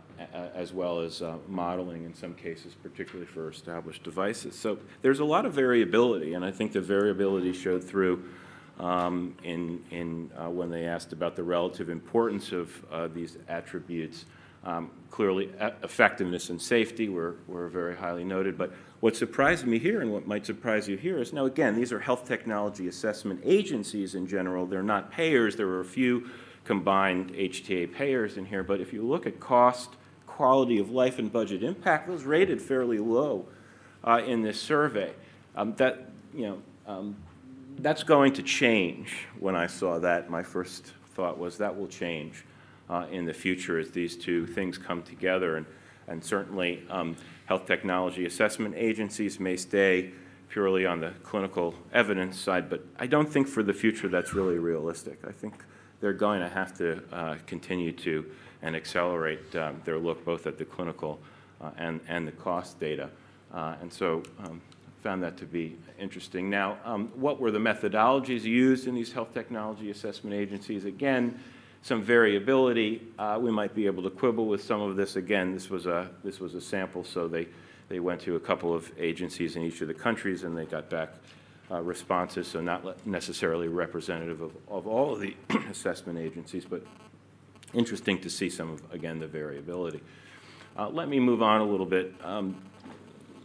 as 0.54 0.73
well 0.73 1.00
as 1.00 1.23
modeling 1.49 2.04
in 2.04 2.14
some 2.14 2.34
cases, 2.34 2.75
particularly 2.82 3.26
for 3.26 3.50
established 3.50 4.02
devices. 4.02 4.58
So 4.58 4.78
there's 5.02 5.20
a 5.20 5.25
lot 5.25 5.46
of 5.46 5.52
variability, 5.52 6.34
and 6.34 6.44
I 6.44 6.50
think 6.50 6.73
the 6.73 6.80
variability 6.80 7.52
showed 7.52 7.84
through 7.84 8.25
um, 8.80 9.37
in, 9.44 9.84
in 9.90 10.30
when 10.54 10.70
they 10.70 10.87
asked 10.87 11.12
about 11.12 11.37
the 11.37 11.42
relative 11.42 11.88
importance 11.88 12.52
of 12.52 13.14
these 13.14 13.38
attributes. 13.49 14.26
Um, 14.64 14.90
clearly, 15.11 15.50
effectiveness 15.82 16.49
and 16.49 16.61
safety 16.61 17.11
were, 17.11 17.37
were 17.46 17.68
very 17.68 17.94
highly 17.94 18.25
noted, 18.25 18.56
but 18.56 18.73
what 19.00 19.14
surprised 19.14 19.66
me 19.66 19.78
here 19.78 20.00
and 20.00 20.11
what 20.11 20.26
might 20.26 20.46
surprise 20.46 20.88
you 20.88 20.96
here 20.96 21.18
is 21.18 21.34
now, 21.34 21.44
again, 21.44 21.76
these 21.76 21.92
are 21.92 22.00
health 22.00 22.26
technology 22.26 22.88
assessment 22.88 23.40
agencies 23.44 24.14
in 24.14 24.26
general. 24.26 24.64
They're 24.64 24.82
not 24.82 25.11
payers. 25.11 25.56
There 25.56 25.68
are 25.68 25.80
a 25.80 25.84
few 25.84 26.30
combined 26.64 27.33
HTA 27.33 27.92
payers 27.92 28.37
in 28.37 28.47
here. 28.47 28.62
But 28.62 28.80
if 28.80 28.93
you 28.93 29.02
look 29.02 29.26
at 29.26 29.41
cost, 29.41 29.91
quality 30.26 30.78
of 30.78 30.91
life, 30.91 31.19
and 31.19 31.32
budget 31.32 31.62
impact, 31.62 32.08
those 32.08 32.25
rated 32.25 32.60
fairly 32.60 32.99
low 32.99 33.47
uh, 34.02 34.23
in 34.26 34.43
this 34.43 34.60
survey. 34.60 35.12
Um, 35.56 35.75
that, 35.76 36.10
you 36.34 36.47
know, 36.47 36.62
um, 36.86 37.17
that's 37.78 38.02
going 38.02 38.32
to 38.34 38.43
change 38.43 39.26
when 39.39 39.54
I 39.54 39.67
saw 39.67 39.99
that. 40.00 40.30
My 40.30 40.43
first 40.43 40.93
thought 41.15 41.39
was 41.39 41.58
that 41.58 41.76
will 41.76 41.86
change 41.86 42.45
uh, 42.91 43.06
in 43.10 43.25
the 43.25 43.32
future 43.32 43.78
as 43.78 43.91
these 43.91 44.17
two 44.17 44.47
things 44.47 44.78
come 44.78 45.02
together. 45.02 45.56
And, 45.56 45.67
and 46.08 46.23
certainly, 46.23 46.82
um, 46.91 47.17
health 47.47 47.67
technology 47.67 48.26
assessment 48.26 48.75
agencies 48.76 49.39
may 49.39 49.56
stay 49.56 50.12
purely 50.49 50.86
on 50.86 51.00
the 51.00 51.12
clinical 51.23 51.75
evidence 51.93 52.39
side, 52.39 52.71
but 52.71 52.84
I 52.99 53.06
don't 53.06 53.28
think 53.28 53.49
for 53.49 53.62
the 53.62 53.73
future 53.73 54.08
that's 54.08 54.34
really 54.34 54.58
realistic. 54.58 55.19
I 55.26 55.32
think 55.32 55.65
they're 56.04 56.12
going 56.12 56.40
to 56.40 56.49
have 56.50 56.76
to 56.76 57.02
uh, 57.14 57.34
continue 57.47 57.90
to 57.90 58.26
and 58.60 58.76
accelerate 58.76 59.56
um, 59.56 59.80
their 59.86 59.97
look 59.97 60.23
both 60.23 60.47
at 60.47 60.58
the 60.58 60.64
clinical 60.67 61.19
uh, 61.62 61.71
and, 61.78 61.99
and 62.08 62.28
the 62.28 62.32
cost 62.32 62.78
data. 62.78 63.08
Uh, 63.54 63.76
and 63.80 63.90
so 63.90 64.23
um, 64.40 64.60
found 65.02 65.23
that 65.23 65.38
to 65.38 65.47
be 65.47 65.78
interesting. 65.99 66.50
Now, 66.50 66.76
um, 66.84 67.10
what 67.14 67.40
were 67.40 67.50
the 67.50 67.58
methodologies 67.58 68.43
used 68.43 68.86
in 68.86 68.95
these 68.95 69.14
health 69.14 69.32
technology 69.32 69.90
assessment 69.90 70.36
agencies? 70.36 70.84
Again, 70.84 71.40
some 71.80 72.02
variability. 72.02 73.00
Uh, 73.19 73.38
we 73.40 73.50
might 73.50 73.75
be 73.75 73.86
able 73.86 74.02
to 74.02 74.10
quibble 74.10 74.45
with 74.45 74.62
some 74.62 74.82
of 74.82 74.97
this. 74.97 75.17
Again, 75.17 75.54
this 75.54 75.71
was 75.71 75.86
a, 75.86 76.10
this 76.23 76.38
was 76.38 76.54
a 76.54 76.60
sample, 76.60 77.02
so 77.02 77.28
they, 77.28 77.49
they 77.88 77.99
went 77.99 78.21
to 78.21 78.36
a 78.36 78.40
couple 78.40 78.75
of 78.75 78.93
agencies 78.99 79.56
in 79.56 79.62
each 79.62 79.80
of 79.80 79.88
the 79.88 79.95
countries 79.95 80.45
and 80.45 80.54
they 80.54 80.67
got 80.67 80.90
back 80.90 81.14
uh, 81.71 81.81
responses, 81.81 82.47
so 82.47 82.61
not 82.61 83.07
necessarily 83.07 83.69
representative 83.69 84.41
of, 84.41 84.53
of 84.69 84.87
all 84.87 85.15
of 85.15 85.21
the 85.21 85.35
assessment 85.71 86.19
agencies, 86.19 86.65
but 86.65 86.85
interesting 87.73 88.21
to 88.21 88.31
see 88.31 88.50
some 88.50 88.71
of, 88.71 88.83
again, 88.93 89.19
the 89.19 89.27
variability. 89.27 90.00
Uh, 90.77 90.89
let 90.89 91.09
me 91.09 91.19
move 91.19 91.43
on 91.43 91.61
a 91.61 91.65
little 91.65 91.87
bit. 91.87 92.15
Um, 92.23 92.57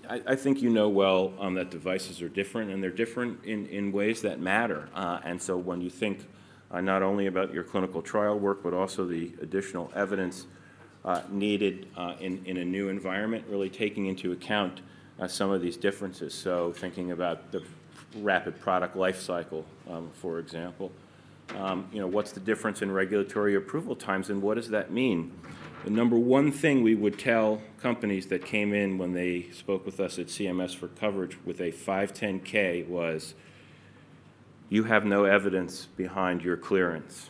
I, 0.09 0.21
I, 0.27 0.35
think 0.35 0.61
you 0.61 0.69
know 0.69 0.89
well 0.89 1.33
um, 1.39 1.53
that 1.55 1.69
devices 1.69 2.21
are 2.21 2.29
different, 2.29 2.71
and 2.71 2.81
they're 2.81 2.89
different 2.89 3.43
in, 3.45 3.67
in 3.67 3.91
ways 3.91 4.21
that 4.23 4.39
matter. 4.39 4.89
Uh, 4.93 5.19
and 5.23 5.41
so 5.41 5.55
when 5.55 5.79
you 5.79 5.89
think 5.89 6.25
uh, 6.71 6.81
not 6.81 7.03
only 7.03 7.27
about 7.27 7.53
your 7.53 7.63
clinical 7.63 8.01
trial 8.01 8.37
work, 8.37 8.63
but 8.63 8.73
also 8.73 9.05
the 9.05 9.31
additional 9.41 9.91
evidence 9.95 10.47
uh, 11.05 11.21
needed 11.29 11.87
uh, 11.95 12.15
in, 12.19 12.43
in 12.45 12.57
a 12.57 12.65
new 12.65 12.89
environment, 12.89 13.45
really 13.47 13.69
taking 13.69 14.07
into 14.07 14.31
account 14.31 14.81
some 15.27 15.51
of 15.51 15.61
these 15.61 15.75
differences. 15.75 16.33
So 16.33 16.71
thinking 16.71 17.11
about 17.11 17.51
the 17.51 17.61
rapid 18.17 18.59
product 18.59 18.95
life 18.95 19.19
cycle, 19.19 19.65
um, 19.89 20.09
for 20.13 20.39
example. 20.39 20.91
Um, 21.57 21.87
you 21.91 21.99
know, 21.99 22.07
what's 22.07 22.31
the 22.31 22.39
difference 22.39 22.81
in 22.81 22.91
regulatory 22.91 23.55
approval 23.55 23.95
times 23.95 24.29
and 24.29 24.41
what 24.41 24.55
does 24.55 24.69
that 24.69 24.91
mean? 24.91 25.31
The 25.83 25.89
number 25.89 26.17
one 26.17 26.51
thing 26.51 26.83
we 26.83 26.93
would 26.93 27.17
tell 27.17 27.61
companies 27.81 28.27
that 28.27 28.45
came 28.45 28.73
in 28.73 28.97
when 28.97 29.13
they 29.13 29.49
spoke 29.51 29.85
with 29.85 29.99
us 29.99 30.19
at 30.19 30.27
CMS 30.27 30.75
for 30.75 30.89
coverage 30.89 31.37
with 31.45 31.61
a 31.61 31.71
510K 31.71 32.87
was 32.87 33.33
you 34.67 34.83
have 34.83 35.05
no 35.05 35.23
evidence 35.23 35.85
behind 35.85 36.43
your 36.43 36.57
clearance. 36.57 37.29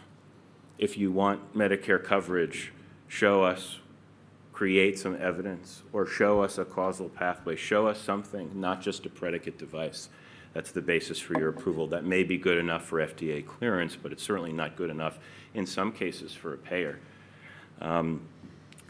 If 0.77 0.97
you 0.97 1.11
want 1.11 1.53
Medicare 1.53 2.03
coverage, 2.03 2.73
show 3.07 3.43
us, 3.43 3.77
create 4.51 4.97
some 4.97 5.15
evidence, 5.21 5.83
or 5.93 6.05
show 6.05 6.41
us 6.41 6.57
a 6.57 6.65
causal 6.65 7.07
pathway. 7.07 7.55
Show 7.55 7.87
us 7.87 8.01
something, 8.01 8.51
not 8.59 8.81
just 8.81 9.05
a 9.05 9.09
predicate 9.09 9.57
device. 9.57 10.09
That's 10.53 10.71
the 10.71 10.81
basis 10.81 11.19
for 11.19 11.37
your 11.37 11.49
approval. 11.49 11.87
That 11.87 12.05
may 12.05 12.23
be 12.23 12.37
good 12.37 12.57
enough 12.57 12.85
for 12.85 12.99
FDA 12.99 13.45
clearance, 13.45 13.95
but 13.95 14.11
it's 14.11 14.23
certainly 14.23 14.51
not 14.51 14.75
good 14.75 14.89
enough 14.89 15.19
in 15.53 15.65
some 15.65 15.91
cases 15.91 16.33
for 16.33 16.53
a 16.53 16.57
payer. 16.57 16.99
Um, 17.81 18.21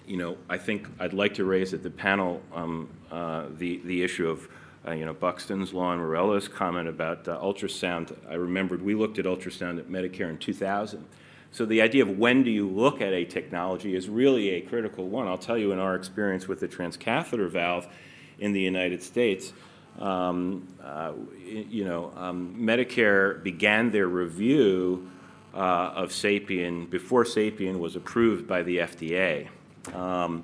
you 0.08 0.18
know, 0.18 0.38
I 0.50 0.58
think 0.58 0.88
I'd 1.00 1.14
like 1.14 1.36
to 1.36 1.46
raise 1.46 1.74
at 1.74 1.84
the 1.84 1.90
panel 1.90 2.42
um, 2.54 2.90
uh, 3.12 3.46
the, 3.58 3.82
the 3.84 4.02
issue 4.02 4.30
of 4.30 4.48
uh, 4.88 4.92
you 4.92 5.06
know, 5.06 5.14
Buxton's 5.14 5.74
law 5.74 5.92
and 5.92 6.02
Morello's 6.02 6.48
comment 6.48 6.88
about 6.88 7.28
uh, 7.28 7.38
ultrasound. 7.40 8.16
I 8.30 8.36
remembered 8.36 8.82
we 8.82 8.96
looked 8.96 9.20
at 9.20 9.26
ultrasound 9.26 9.78
at 9.78 9.90
Medicare 9.90 10.30
in 10.30 10.38
2000. 10.38 11.06
So 11.52 11.66
the 11.66 11.82
idea 11.82 12.04
of 12.04 12.18
when 12.18 12.44
do 12.44 12.52
you 12.52 12.68
look 12.68 13.02
at 13.02 13.12
a 13.12 13.26
technology 13.26 13.96
is 13.96 14.08
really 14.08 14.52
a 14.52 14.62
critical 14.62 15.08
one. 15.08 15.28
I'll 15.28 15.38
tell 15.38 15.58
you 15.58 15.72
in 15.72 15.80
our 15.80 15.96
experience 15.96 16.48
with 16.48 16.60
the 16.60 16.68
transcatheter 16.68 17.50
valve 17.50 17.88
in 18.38 18.54
the 18.54 18.62
United 18.62 19.04
States, 19.04 19.54
you 20.00 21.86
know, 21.86 22.12
um, 22.16 22.56
Medicare 22.58 23.44
began 23.44 23.92
their 23.92 24.08
review 24.08 25.10
uh, 25.54 25.58
of 25.96 26.12
SAPIEN 26.12 26.86
before 26.86 27.26
SAPIEN 27.26 27.80
was 27.80 27.96
approved 27.96 28.48
by 28.48 28.64
the 28.64 28.78
FDA. 28.78 29.48
Um, 29.94 30.44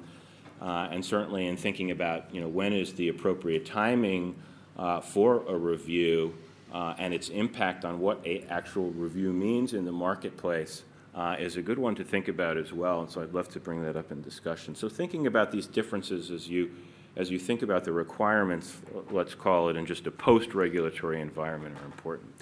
uh, 0.61 0.87
and 0.91 1.03
certainly 1.03 1.47
in 1.47 1.57
thinking 1.57 1.91
about 1.91 2.33
you 2.33 2.41
know 2.41 2.47
when 2.47 2.73
is 2.73 2.93
the 2.93 3.09
appropriate 3.09 3.65
timing 3.65 4.35
uh, 4.77 5.01
for 5.01 5.45
a 5.47 5.55
review 5.55 6.33
uh, 6.73 6.95
and 6.97 7.13
its 7.13 7.29
impact 7.29 7.85
on 7.85 7.99
what 7.99 8.19
a 8.25 8.41
actual 8.49 8.89
review 8.91 9.31
means 9.31 9.73
in 9.73 9.85
the 9.85 9.91
marketplace 9.91 10.83
uh, 11.13 11.35
is 11.39 11.55
a 11.55 11.61
good 11.61 11.77
one 11.77 11.95
to 11.95 12.03
think 12.03 12.27
about 12.27 12.57
as 12.57 12.73
well. 12.73 13.01
And 13.01 13.09
so 13.09 13.21
I'd 13.21 13.33
love 13.33 13.47
to 13.49 13.59
bring 13.59 13.81
that 13.83 13.95
up 13.95 14.11
in 14.11 14.21
discussion. 14.21 14.75
So 14.75 14.89
thinking 14.89 15.27
about 15.27 15.51
these 15.51 15.67
differences 15.67 16.31
as 16.31 16.49
you 16.49 16.71
as 17.15 17.31
you 17.31 17.39
think 17.39 17.61
about 17.61 17.83
the 17.83 17.91
requirements, 17.91 18.77
let's 19.09 19.35
call 19.35 19.69
it, 19.69 19.75
in 19.75 19.85
just 19.85 20.05
a 20.07 20.11
post-regulatory 20.11 21.21
environment 21.21 21.77
are 21.81 21.85
important. 21.85 22.33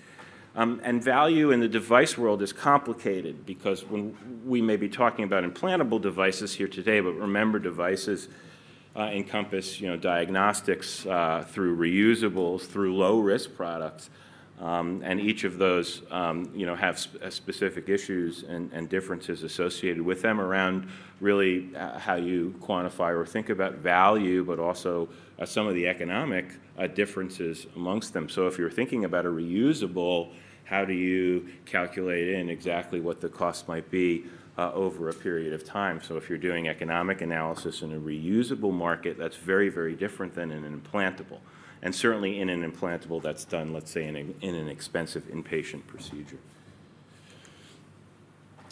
Um, 0.55 0.81
and 0.83 1.03
value 1.03 1.51
in 1.51 1.59
the 1.59 1.67
device 1.67 2.17
world 2.17 2.41
is 2.41 2.53
complicated 2.53 3.45
because 3.45 3.83
when 3.83 4.15
we 4.45 4.61
may 4.61 4.75
be 4.75 4.87
talking 4.87 5.25
about 5.25 5.43
implantable 5.43 5.99
devices 5.99 6.53
here 6.53 6.67
today, 6.67 6.99
but 6.99 7.13
remember 7.13 7.57
devices 7.57 8.29
uh, 8.95 9.09
encompass 9.11 9.81
you 9.81 9.87
know, 9.87 9.97
diagnostics 9.97 11.05
uh, 11.07 11.43
through 11.49 11.75
reusables, 11.75 12.61
through 12.61 12.95
low-risk 12.95 13.55
products. 13.55 14.11
Um, 14.63 15.01
and 15.03 15.19
each 15.19 15.43
of 15.43 15.57
those 15.57 16.03
um, 16.09 16.49
you 16.55 16.65
know, 16.65 16.73
have 16.73 16.97
sp- 16.97 17.19
uh, 17.21 17.29
specific 17.29 17.89
issues 17.89 18.43
and, 18.43 18.71
and, 18.71 18.87
differences 18.87 19.43
associated 19.43 20.01
with 20.01 20.21
them 20.21 20.39
around 20.39 20.87
really 21.19 21.75
uh, 21.75 21.99
how 21.99 22.15
you 22.15 22.55
quantify 22.61 23.09
or 23.09 23.25
think 23.25 23.49
about 23.49 23.79
value, 23.79 24.41
but 24.45 24.59
also 24.59 25.09
uh, 25.37 25.45
some 25.45 25.67
of 25.67 25.73
the 25.73 25.85
economic 25.85 26.45
uh, 26.79 26.87
differences 26.87 27.67
amongst 27.75 28.13
them. 28.13 28.29
So 28.29 28.47
if 28.47 28.57
you're 28.57 28.71
thinking 28.71 29.03
about 29.03 29.25
a 29.25 29.29
reusable, 29.29 30.31
how 30.63 30.85
do 30.85 30.93
you 30.93 31.49
calculate 31.65 32.29
in 32.29 32.49
exactly 32.49 33.01
what 33.01 33.19
the 33.19 33.27
cost 33.27 33.67
might 33.67 33.91
be 33.91 34.23
uh, 34.57 34.71
over 34.71 35.09
a 35.09 35.13
period 35.13 35.51
of 35.51 35.65
time? 35.65 36.01
So 36.01 36.15
if 36.15 36.29
you're 36.29 36.37
doing 36.37 36.69
economic 36.69 37.19
analysis 37.19 37.81
in 37.81 37.91
a 37.91 37.99
reusable 37.99 38.71
market, 38.71 39.17
that's 39.17 39.35
very, 39.35 39.67
very 39.67 39.93
different 39.93 40.33
than 40.33 40.51
in 40.51 40.63
an 40.63 40.79
implantable. 40.79 41.39
And 41.83 41.93
certainly 41.93 42.39
in 42.39 42.49
an 42.49 42.69
implantable 42.69 43.21
that's 43.21 43.45
done, 43.45 43.73
let's 43.73 43.91
say, 43.91 44.07
in, 44.07 44.15
a, 44.15 44.45
in 44.45 44.55
an 44.55 44.69
expensive 44.69 45.25
inpatient 45.25 45.85
procedure. 45.85 46.39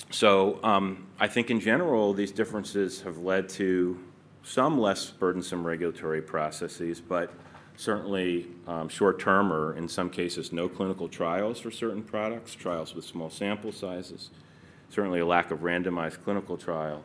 So 0.10 0.60
um, 0.64 1.08
I 1.20 1.28
think 1.28 1.52
in 1.52 1.60
general, 1.60 2.14
these 2.14 2.32
differences 2.32 3.02
have 3.02 3.18
led 3.18 3.50
to 3.50 4.00
some 4.44 4.80
less 4.80 5.10
burdensome 5.12 5.68
regulatory 5.68 6.22
processes, 6.22 7.00
but 7.02 7.32
certainly 7.76 8.48
um, 8.68 8.90
short 8.90 9.20
term 9.20 9.52
or 9.52 9.76
in 9.76 9.88
some 9.88 10.10
cases 10.10 10.52
no 10.52 10.68
clinical 10.68 11.08
trials 11.08 11.60
for 11.60 11.72
certain 11.72 12.04
products, 12.04 12.56
trials 12.56 12.96
with 12.96 13.06
small 13.06 13.30
sample 13.30 13.72
sizes, 13.72 14.30
certainly 14.90 15.20
a 15.20 15.26
lack 15.26 15.52
of 15.52 15.60
randomized 15.60 16.24
clinical 16.24 16.58
trial, 16.58 17.04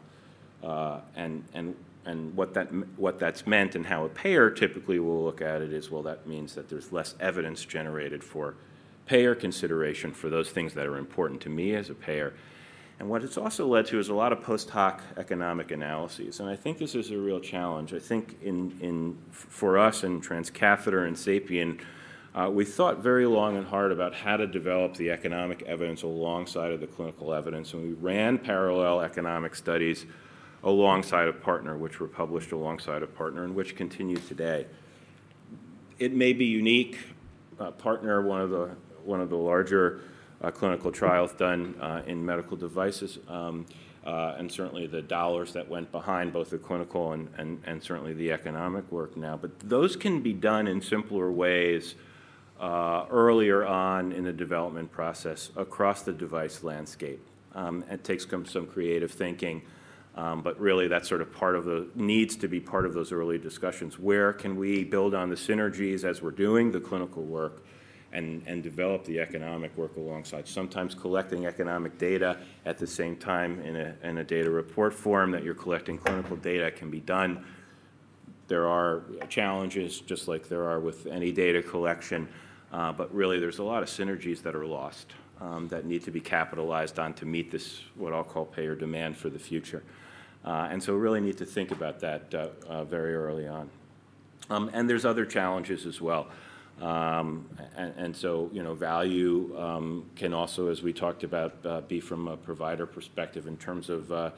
uh, 0.63 1.01
and, 1.15 1.45
and, 1.55 1.75
and 2.07 2.35
what, 2.37 2.55
that, 2.55 2.69
what 2.97 3.19
that's 3.19 3.47
meant 3.47 3.75
and 3.75 3.87
how 3.87 4.05
a 4.05 4.09
payer 4.09 4.49
typically 4.51 4.99
will 4.99 5.25
look 5.25 5.43
at 5.43 5.61
it 5.61 5.73
is 5.73 5.91
well, 5.91 6.03
that 6.03 6.27
means 6.27 6.55
that 6.55 6.69
there's 6.69 6.93
less 6.93 7.15
evidence 7.21 7.65
generated 7.65 8.23
for 8.23 8.55
payer 9.07 9.35
consideration 9.35 10.13
for 10.13 10.31
those 10.31 10.51
things 10.51 10.75
that 10.75 10.87
are 10.87 10.97
important 10.97 11.41
to 11.41 11.49
me 11.49 11.75
as 11.75 11.91
a 11.91 11.95
payer 11.95 12.33
and 12.99 13.11
what 13.11 13.23
it's 13.23 13.37
also 13.37 13.67
led 13.67 13.87
to 13.87 13.99
is 13.99 14.09
a 14.09 14.15
lot 14.15 14.33
of 14.33 14.43
post 14.43 14.71
hoc 14.71 15.03
economic 15.17 15.71
analyses. 15.71 16.41
And 16.41 16.49
I 16.49 16.57
think 16.57 16.79
this 16.79 16.95
is 16.95 17.11
a 17.11 17.19
real 17.19 17.41
challenge. 17.41 17.93
I 17.93 17.99
think 17.99 18.39
in, 18.43 18.77
in, 18.81 19.19
for 19.31 19.79
us 19.79 20.03
in 20.03 20.21
transcatheter 20.21 21.07
and 21.07 21.15
sapien, 21.15 21.81
uh, 22.35 22.51
we 22.51 22.65
thought 22.65 22.99
very 22.99 23.27
long 23.27 23.57
and 23.57 23.67
hard 23.67 23.93
about 23.93 24.15
how 24.15 24.37
to 24.37 24.47
develop 24.47 24.95
the 24.95 25.11
economic 25.11 25.63
evidence 25.63 26.03
alongside 26.03 26.73
of 26.73 26.81
the 26.81 26.87
clinical 26.87 27.35
evidence. 27.35 27.75
And 27.75 27.83
we 27.83 27.93
ran 27.93 28.39
parallel 28.39 29.01
economic 29.01 29.55
studies 29.55 30.07
alongside 30.65 31.29
of 31.29 31.41
Partner, 31.43 31.77
which 31.77 32.01
were 32.01 32.09
published 32.09 32.53
alongside 32.53 33.03
of 33.03 33.15
Partner 33.15 33.45
and 33.45 33.55
which 33.55 33.77
continue 33.77 34.17
today. 34.17 34.67
It 35.99 36.13
may 36.13 36.33
be 36.33 36.45
unique. 36.45 36.99
Uh, 37.59 37.71
Partner, 37.71 38.23
one 38.23 38.41
of 38.41 38.51
the, 38.51 38.71
one 39.05 39.21
of 39.21 39.31
the 39.31 39.37
larger 39.37 40.01
uh, 40.43 40.51
clinical 40.51 40.91
trials 40.91 41.33
done 41.33 41.75
uh, 41.81 42.03
in 42.07 42.25
medical 42.25 42.57
devices, 42.57 43.19
um, 43.29 43.65
uh, 44.05 44.35
and 44.39 44.51
certainly 44.51 44.87
the 44.87 45.03
dollars 45.03 45.53
that 45.53 45.69
went 45.69 45.91
behind 45.91 46.33
both 46.33 46.51
the 46.51 46.59
clinical 46.59 47.13
and, 47.13 47.29
and, 47.39 47.63
and 47.65 47.83
certainly 47.83 48.13
the 48.13 48.31
economic 48.31 48.91
work 48.93 49.17
now. 49.17 49.37
But 49.37 49.59
those 49.61 49.97
can 49.97 50.21
be 50.21 50.33
done 50.33 50.67
in 50.67 50.81
simpler 50.81 51.31
ways 51.31 51.95
uh, 52.61 53.07
earlier 53.11 53.67
on 53.67 54.13
in 54.13 54.25
the 54.25 54.33
development 54.33 54.91
process 54.91 55.51
across 55.57 56.03
the 56.03 56.13
device 56.13 56.63
landscape. 56.63 57.21
Um, 57.55 57.85
it 57.91 58.05
takes 58.05 58.29
some, 58.29 58.47
some 58.47 58.67
creative 58.67 59.11
thinking. 59.11 59.63
Um, 60.17 60.41
but 60.41 60.59
really, 60.59 60.89
that's 60.89 61.09
sort 61.09 61.21
of 61.21 61.31
part 61.33 61.57
of 61.57 61.65
the 61.65 61.89
needs 61.95 62.37
to 62.37 62.49
be 62.49 62.59
part 62.59 62.87
of 62.87 62.95
those 62.95 63.13
early 63.13 63.37
discussions. 63.37 63.99
Where 63.99 64.33
can 64.33 64.57
we 64.57 64.83
build 64.83 65.15
on 65.15 65.29
the 65.29 65.37
synergies 65.37 66.05
as 66.05 66.23
we're 66.23 66.31
doing 66.31 66.73
the 66.73 66.81
clinical 66.81 67.23
work 67.23 67.63
and, 68.17 68.63
develop 68.63 69.05
the 69.05 69.21
economic 69.21 69.77
work 69.77 69.97
alongside. 69.97 70.49
Sometimes 70.49 70.95
collecting 70.95 71.47
economic 71.47 71.99
data 71.99 72.39
at 72.65 72.79
the 72.79 72.87
same 72.87 73.17
time 73.17 73.61
in 73.61 73.77
a, 73.77 73.95
in 74.03 74.19
a 74.19 74.25
data 74.25 74.51
report 74.51 74.95
form 74.95 75.31
that 75.33 75.45
you're 75.45 75.55
collecting 75.55 75.99
clinical 75.99 76.37
data 76.37 76.71
can 76.71 76.91
be 76.91 77.01
done. 77.01 77.45
There 78.49 78.67
are 78.67 79.03
challenges, 79.29 80.01
just 80.01 80.29
like 80.29 80.49
there 80.49 80.69
are 80.69 80.81
with 80.81 81.07
any 81.07 81.33
data 81.33 81.63
collection, 81.63 82.29
uh, 82.73 82.93
but 82.93 83.15
really 83.15 83.39
there's 83.39 83.59
a 83.59 83.65
lot 83.65 83.83
of 83.83 83.89
synergies 83.89 84.43
that 84.43 84.55
are 84.55 84.67
lost 84.67 85.13
um, 85.41 85.69
that 85.69 85.85
need 85.85 86.03
to 86.05 86.11
be 86.11 86.21
capitalized 86.21 86.99
on 86.99 87.13
to 87.15 87.27
meet 87.27 87.51
this, 87.51 87.83
what 87.97 88.13
I'll 88.13 88.25
call 88.25 88.47
payer 88.47 88.75
demand 88.75 89.17
for 89.17 89.29
the 89.29 89.39
future. 89.39 89.83
Uh, 90.47 90.69
and 90.71 90.83
so 90.83 90.95
we 90.95 91.01
really 91.01 91.21
need 91.21 91.37
to 91.37 91.45
think 91.45 91.73
about 91.73 91.99
that 92.01 92.33
uh, 92.33 92.49
uh 92.69 92.85
very 92.85 93.15
early 93.15 93.49
on. 93.49 93.69
Um, 94.49 94.71
and 94.73 94.89
there's 94.89 95.05
other 95.05 95.27
challenges 95.27 95.87
as 95.87 96.01
well. 96.01 96.29
Um, 96.81 97.49
and, 97.77 97.95
and, 97.97 98.17
so, 98.17 98.51
you 98.53 98.63
know, 98.63 98.75
value 98.75 99.59
um, 99.59 100.05
can 100.15 100.35
also, 100.35 100.69
as 100.69 100.83
we 100.83 100.93
talked 100.93 101.25
about, 101.25 101.55
uh, 101.65 101.81
be 101.81 102.01
from 102.01 102.29
a 102.29 102.37
provider 102.37 102.85
perspective 102.85 103.47
in 103.47 103.57
terms 103.57 103.89
of 103.89 104.13
uh, 104.13 104.31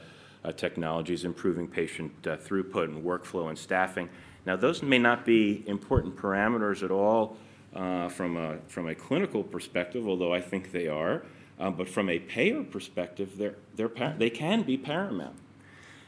uh, 0.45 0.51
technologies 0.53 1.25
improving 1.25 1.67
patient 1.67 2.13
uh, 2.25 2.37
throughput 2.37 2.85
and 2.85 3.03
workflow 3.03 3.49
and 3.49 3.57
staffing. 3.57 4.07
Now, 4.45 4.55
those 4.55 4.81
may 4.81 4.99
not 4.99 5.25
be 5.25 5.65
important 5.67 6.15
parameters 6.15 6.81
at 6.81 6.91
all 6.91 7.35
uh, 7.75 8.07
from, 8.07 8.37
a, 8.37 8.57
from 8.69 8.87
a 8.87 8.95
clinical 8.95 9.43
perspective, 9.43 10.07
although 10.07 10.33
I 10.33 10.39
think 10.39 10.71
they 10.71 10.87
are. 10.87 11.23
But 11.57 11.89
from 11.89 12.09
a 12.09 12.19
payer 12.19 12.63
perspective, 12.63 13.37
they're, 13.37 13.55
they're 13.75 13.89
they 14.17 14.29
can 14.29 14.63
be 14.63 14.77
paramount. 14.77 15.35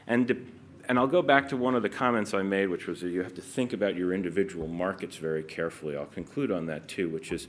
And 0.06 0.52
and 0.88 0.98
I'll 0.98 1.06
go 1.06 1.22
back 1.22 1.48
to 1.50 1.56
one 1.56 1.74
of 1.74 1.82
the 1.82 1.88
comments 1.88 2.34
I 2.34 2.42
made, 2.42 2.68
which 2.68 2.86
was 2.86 3.00
that 3.02 3.10
you 3.10 3.22
have 3.22 3.34
to 3.34 3.40
think 3.40 3.72
about 3.72 3.94
your 3.94 4.12
individual 4.12 4.66
markets 4.66 5.16
very 5.16 5.42
carefully. 5.42 5.96
I'll 5.96 6.06
conclude 6.06 6.50
on 6.50 6.66
that 6.66 6.88
too, 6.88 7.08
which 7.08 7.30
is 7.30 7.46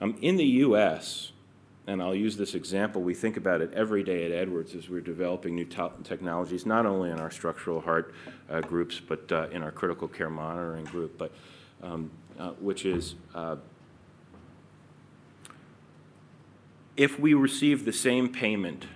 um, 0.00 0.16
in 0.20 0.36
the 0.36 0.44
US, 0.44 1.32
and 1.86 2.02
I'll 2.02 2.14
use 2.14 2.36
this 2.36 2.54
example, 2.54 3.00
we 3.02 3.14
think 3.14 3.36
about 3.36 3.60
it 3.60 3.72
every 3.72 4.02
day 4.02 4.26
at 4.26 4.32
Edwards 4.32 4.74
as 4.74 4.88
we're 4.88 5.00
developing 5.00 5.54
new 5.54 5.64
technologies, 5.64 6.66
not 6.66 6.84
only 6.84 7.10
in 7.10 7.18
our 7.18 7.30
structural 7.30 7.80
heart 7.80 8.14
uh, 8.50 8.60
groups, 8.60 9.00
but 9.00 9.30
uh, 9.32 9.48
in 9.50 9.62
our 9.62 9.72
critical 9.72 10.06
care 10.06 10.30
monitoring 10.30 10.84
group, 10.84 11.16
but 11.16 11.32
um, 11.82 12.10
uh, 12.38 12.50
which 12.60 12.84
is 12.84 13.14
uh, 13.34 13.56
if 16.96 17.18
we 17.18 17.32
receive 17.32 17.84
the 17.84 17.92
same 17.92 18.28
payment, 18.28 18.86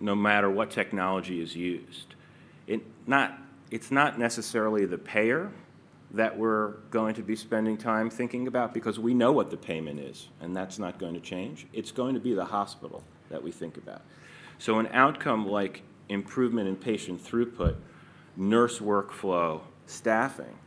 no 0.00 0.14
matter 0.14 0.48
what 0.48 0.70
technology 0.70 1.42
is 1.42 1.54
used, 1.54 2.14
not, 3.10 3.36
it's 3.70 3.90
not 3.90 4.18
necessarily 4.18 4.86
the 4.86 4.96
payer 4.96 5.50
that 6.12 6.38
we're 6.38 6.68
going 6.90 7.14
to 7.16 7.22
be 7.22 7.36
spending 7.36 7.76
time 7.76 8.08
thinking 8.08 8.46
about 8.46 8.72
because 8.72 8.98
we 8.98 9.12
know 9.12 9.32
what 9.32 9.50
the 9.50 9.56
payment 9.56 10.00
is, 10.00 10.28
and 10.40 10.56
that's 10.56 10.78
not 10.78 10.98
going 10.98 11.14
to 11.14 11.20
change. 11.20 11.66
It's 11.72 11.92
going 11.92 12.14
to 12.14 12.20
be 12.20 12.34
the 12.34 12.46
hospital 12.46 13.02
that 13.28 13.42
we 13.42 13.50
think 13.50 13.76
about. 13.76 14.02
So, 14.58 14.78
an 14.78 14.88
outcome 14.92 15.46
like 15.46 15.82
improvement 16.08 16.68
in 16.68 16.76
patient 16.76 17.22
throughput, 17.22 17.76
nurse 18.36 18.78
workflow, 18.78 19.60
staffing 19.86 20.58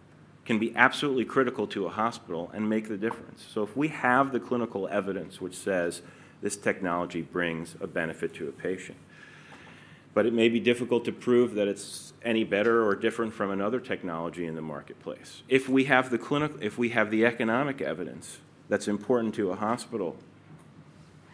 can 0.46 0.60
be 0.60 0.76
absolutely 0.76 1.26
critical 1.26 1.66
to 1.68 1.86
a 1.86 1.90
hospital 1.90 2.52
and 2.54 2.70
make 2.70 2.88
the 2.88 2.98
difference. 2.98 3.46
So, 3.54 3.64
if 3.64 3.76
we 3.76 3.90
have 3.90 4.32
the 4.32 4.40
clinical 4.40 4.88
evidence 4.88 5.42
which 5.42 5.56
says 5.56 6.02
this 6.42 6.56
technology 6.56 7.22
brings 7.22 7.76
a 7.82 7.88
benefit 7.88 8.34
to 8.36 8.48
a 8.48 8.52
patient, 8.52 8.98
but 10.14 10.26
it 10.26 10.34
may 10.34 10.50
be 10.50 10.60
difficult 10.60 11.06
to 11.06 11.12
prove 11.12 11.56
that 11.56 11.68
it's 11.68 12.14
any 12.24 12.44
better 12.44 12.86
or 12.86 12.96
different 12.96 13.34
from 13.34 13.52
another 13.52 13.80
technology 13.80 14.46
in 14.46 14.56
the 14.56 14.62
marketplace. 14.62 15.42
If 15.50 15.68
we 15.68 15.86
have 15.86 16.10
the 16.10 16.18
clinical, 16.18 16.58
if 16.62 16.78
we 16.78 16.90
have 16.90 17.10
the 17.12 17.26
economic 17.26 17.82
evidence 17.82 18.40
that's 18.70 18.88
important 18.88 19.36
to 19.36 19.52
a 19.52 19.56
hospital, 19.56 20.16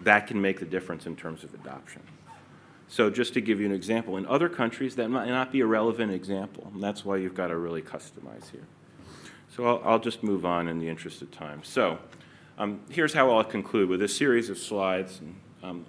that 0.02 0.28
can 0.28 0.42
make 0.42 0.60
the 0.60 0.66
difference 0.66 1.06
in 1.06 1.16
terms 1.16 1.44
of 1.44 1.54
adoption. 1.54 2.02
So 2.88 3.10
just 3.12 3.34
to 3.36 3.42
give 3.42 3.60
you 3.60 3.68
an 3.68 3.72
example, 3.72 4.18
in 4.18 4.26
other 4.26 4.50
countries 4.50 4.96
that 4.96 5.10
might 5.10 5.28
not 5.28 5.52
be 5.52 5.60
a 5.60 5.66
relevant 5.66 6.12
example, 6.12 6.72
and 6.74 6.82
that's 6.82 7.06
why 7.06 7.18
you've 7.18 7.36
got 7.36 7.48
to 7.48 7.58
really 7.58 7.84
customize 7.84 8.50
here. 8.52 8.66
So 9.56 9.66
I'll, 9.66 9.82
I'll 9.84 10.00
just 10.00 10.24
move 10.24 10.46
on 10.46 10.68
in 10.68 10.80
the 10.80 10.90
interest 10.90 11.22
of 11.22 11.30
time. 11.30 11.64
So 11.64 12.00
um, 12.58 12.80
here's 12.90 13.14
how 13.14 13.32
I'll 13.32 13.44
conclude 13.44 13.90
with 13.90 14.02
a 14.02 14.08
series 14.08 14.50
of 14.50 14.58
slides. 14.58 15.20
And, 15.20 15.36
um, 15.62 15.86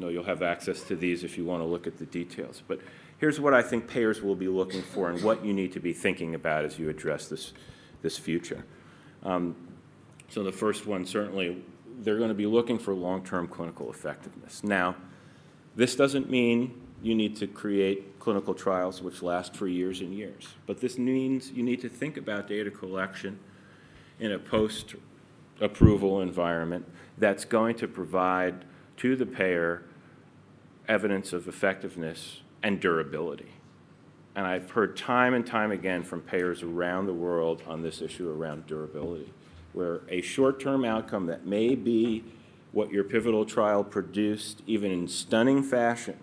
know 0.00 0.08
you'll 0.08 0.24
have 0.24 0.42
access 0.42 0.82
to 0.84 0.96
these 0.96 1.24
if 1.24 1.36
you 1.36 1.44
want 1.44 1.62
to 1.62 1.66
look 1.66 1.86
at 1.86 1.98
the 1.98 2.06
details. 2.06 2.62
But 2.66 2.80
here's 3.18 3.40
what 3.40 3.54
I 3.54 3.62
think 3.62 3.86
payers 3.86 4.22
will 4.22 4.34
be 4.34 4.48
looking 4.48 4.82
for 4.82 5.10
and 5.10 5.22
what 5.22 5.44
you 5.44 5.52
need 5.52 5.72
to 5.72 5.80
be 5.80 5.92
thinking 5.92 6.34
about 6.34 6.64
as 6.64 6.78
you 6.78 6.88
address 6.88 7.28
this, 7.28 7.52
this 8.02 8.18
future. 8.18 8.64
Um, 9.22 9.56
so 10.28 10.42
the 10.42 10.52
first 10.52 10.86
one, 10.86 11.04
certainly, 11.04 11.62
they're 12.00 12.18
going 12.18 12.28
to 12.28 12.34
be 12.34 12.46
looking 12.46 12.78
for 12.78 12.94
long-term 12.94 13.48
clinical 13.48 13.90
effectiveness. 13.90 14.64
Now, 14.64 14.96
this 15.76 15.94
doesn't 15.94 16.30
mean 16.30 16.80
you 17.02 17.14
need 17.14 17.36
to 17.36 17.46
create 17.46 18.18
clinical 18.18 18.54
trials 18.54 19.02
which 19.02 19.22
last 19.22 19.54
for 19.54 19.66
years 19.66 20.00
and 20.00 20.14
years, 20.14 20.48
but 20.66 20.80
this 20.80 20.98
means 20.98 21.50
you 21.50 21.62
need 21.62 21.80
to 21.80 21.88
think 21.88 22.16
about 22.16 22.48
data 22.48 22.70
collection 22.70 23.38
in 24.20 24.32
a 24.32 24.38
post 24.38 24.94
approval 25.60 26.20
environment 26.20 26.84
that's 27.18 27.44
going 27.44 27.76
to 27.76 27.88
provide 27.88 28.64
to 28.98 29.16
the 29.16 29.26
payer 29.26 29.82
evidence 30.88 31.32
of 31.32 31.48
effectiveness 31.48 32.40
and 32.62 32.80
durability. 32.80 33.50
And 34.34 34.46
I've 34.46 34.70
heard 34.70 34.96
time 34.96 35.34
and 35.34 35.46
time 35.46 35.70
again 35.70 36.02
from 36.02 36.22
payers 36.22 36.62
around 36.62 37.06
the 37.06 37.12
world 37.12 37.62
on 37.66 37.82
this 37.82 38.00
issue 38.00 38.30
around 38.30 38.66
durability, 38.66 39.32
where 39.72 40.00
a 40.08 40.22
short-term 40.22 40.84
outcome 40.84 41.26
that 41.26 41.46
may 41.46 41.74
be 41.74 42.24
what 42.72 42.90
your 42.90 43.04
pivotal 43.04 43.44
trial 43.44 43.84
produced, 43.84 44.62
even 44.66 44.90
in 44.90 45.06
stunning 45.06 45.62
fashion, 45.62 46.18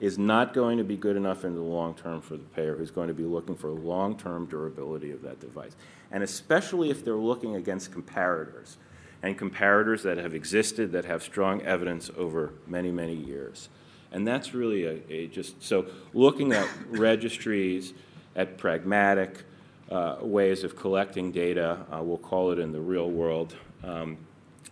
is 0.00 0.18
not 0.18 0.54
going 0.54 0.78
to 0.78 0.84
be 0.84 0.96
good 0.96 1.16
enough 1.16 1.44
in 1.44 1.54
the 1.54 1.60
long 1.60 1.94
term 1.94 2.20
for 2.20 2.36
the 2.36 2.44
payer 2.44 2.76
who's 2.76 2.90
going 2.90 3.08
to 3.08 3.14
be 3.14 3.24
looking 3.24 3.54
for 3.54 3.70
long-term 3.70 4.46
durability 4.46 5.10
of 5.10 5.22
that 5.22 5.40
device. 5.40 5.76
And 6.10 6.22
especially 6.22 6.90
if 6.90 7.04
they're 7.04 7.14
looking 7.14 7.56
against 7.56 7.92
comparators, 7.92 8.76
and 9.22 9.38
comparators 9.38 10.02
that 10.02 10.18
have 10.18 10.34
existed, 10.34 10.92
that 10.92 11.04
have 11.04 11.22
strong 11.22 11.62
evidence 11.62 12.10
over 12.16 12.52
many, 12.66 12.90
many 12.90 13.14
years. 13.14 13.68
And 14.12 14.26
that's 14.26 14.54
really 14.54 14.84
a, 14.84 15.02
a 15.10 15.26
just 15.26 15.62
so 15.62 15.86
looking 16.14 16.52
at 16.52 16.68
registries, 16.88 17.92
at 18.34 18.58
pragmatic 18.58 19.44
uh, 19.90 20.16
ways 20.20 20.64
of 20.64 20.76
collecting 20.76 21.32
data, 21.32 21.78
uh, 21.90 22.02
we'll 22.02 22.18
call 22.18 22.52
it 22.52 22.58
in 22.58 22.72
the 22.72 22.80
real 22.80 23.10
world, 23.10 23.56
um, 23.82 24.16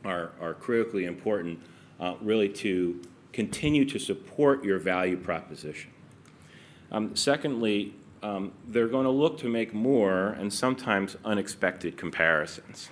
are, 0.04 0.32
are 0.40 0.54
critically 0.54 1.04
important 1.04 1.58
uh, 2.00 2.14
really 2.20 2.48
to 2.48 3.00
continue 3.32 3.84
to 3.84 3.98
support 3.98 4.64
your 4.64 4.78
value 4.78 5.16
proposition. 5.16 5.90
Um, 6.92 7.16
secondly, 7.16 7.94
um, 8.22 8.52
they're 8.68 8.88
going 8.88 9.04
to 9.04 9.10
look 9.10 9.38
to 9.38 9.48
make 9.48 9.74
more 9.74 10.28
and 10.28 10.52
sometimes 10.52 11.16
unexpected 11.24 11.96
comparisons. 11.96 12.88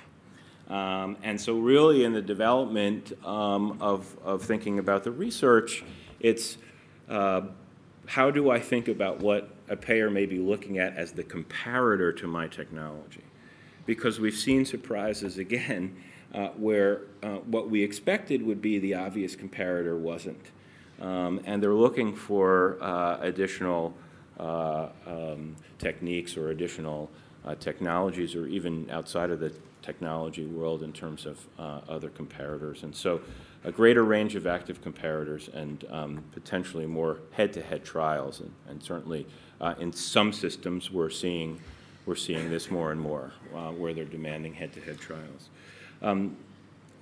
Um, 0.73 1.19
and 1.23 1.39
so, 1.39 1.59
really, 1.59 2.03
in 2.03 2.15
the 2.15 2.23
development 2.23 3.13
um, 3.27 3.77
of, 3.79 4.17
of 4.25 4.43
thinking 4.43 4.79
about 4.79 5.05
the 5.05 5.11
research, 5.11 5.85
it's 6.19 6.57
uh, 7.11 7.43
how 8.07 8.31
do 8.31 8.51
I 8.51 8.59
think 8.59 8.89
about 8.89 9.21
what 9.21 9.51
a 9.69 9.77
payer 9.77 10.11
may 10.11 10.25
be 10.25 10.39
looking 10.39 10.79
at 10.79 10.97
as 10.97 11.13
the 11.13 11.25
comparator 11.25 12.17
to 12.17 12.27
my 12.27 12.49
technology? 12.49 13.21
Because 13.85 14.19
we've 14.19 14.35
seen 14.35 14.65
surprises 14.65 15.37
again 15.37 15.95
uh, 16.33 16.49
where 16.57 17.03
uh, 17.23 17.37
what 17.45 17.69
we 17.69 17.83
expected 17.83 18.43
would 18.43 18.63
be 18.63 18.79
the 18.79 18.95
obvious 18.95 19.37
comparator 19.37 19.99
wasn't. 19.99 20.47
Um, 21.03 21.43
and 21.45 21.63
they're 21.63 21.75
looking 21.75 22.17
for 22.17 22.79
uh, 22.81 23.19
additional 23.21 23.93
uh, 24.41 24.89
um, 25.07 25.55
techniques 25.79 26.39
or 26.39 26.49
additional 26.49 27.11
uh, 27.45 27.55
technologies 27.55 28.35
or 28.35 28.47
even 28.47 28.89
outside 28.91 29.31
of 29.31 29.41
the 29.41 29.53
technology 29.83 30.47
world 30.47 30.83
in 30.83 30.93
terms 30.93 31.27
of 31.27 31.39
uh, 31.59 31.81
other 31.89 32.09
comparators. 32.09 32.83
And 32.83 32.95
so 32.95 33.21
a 33.65 33.73
greater 33.73 34.05
range 34.05 34.37
of 34.37 34.47
active 34.47 34.83
comparators 34.83 35.53
and 35.55 35.85
um, 35.91 36.25
potentially 36.33 36.87
more 36.87 37.19
head-to-head 37.33 37.85
trials. 37.85 38.41
And, 38.41 38.53
and 38.69 38.83
certainly 38.83 39.27
in 39.79 39.93
some 39.93 40.33
systems 40.33 40.91
we're 40.91 41.11
seeing, 41.11 41.61
we're 42.07 42.17
seeing 42.17 42.51
this 42.51 42.71
more 42.71 42.91
and 42.91 43.01
more 43.01 43.33
where 43.77 43.95
they're 43.95 44.05
demanding 44.05 44.55
head-to-head 44.55 44.99
trials. 44.99 45.51
Um, 46.01 46.37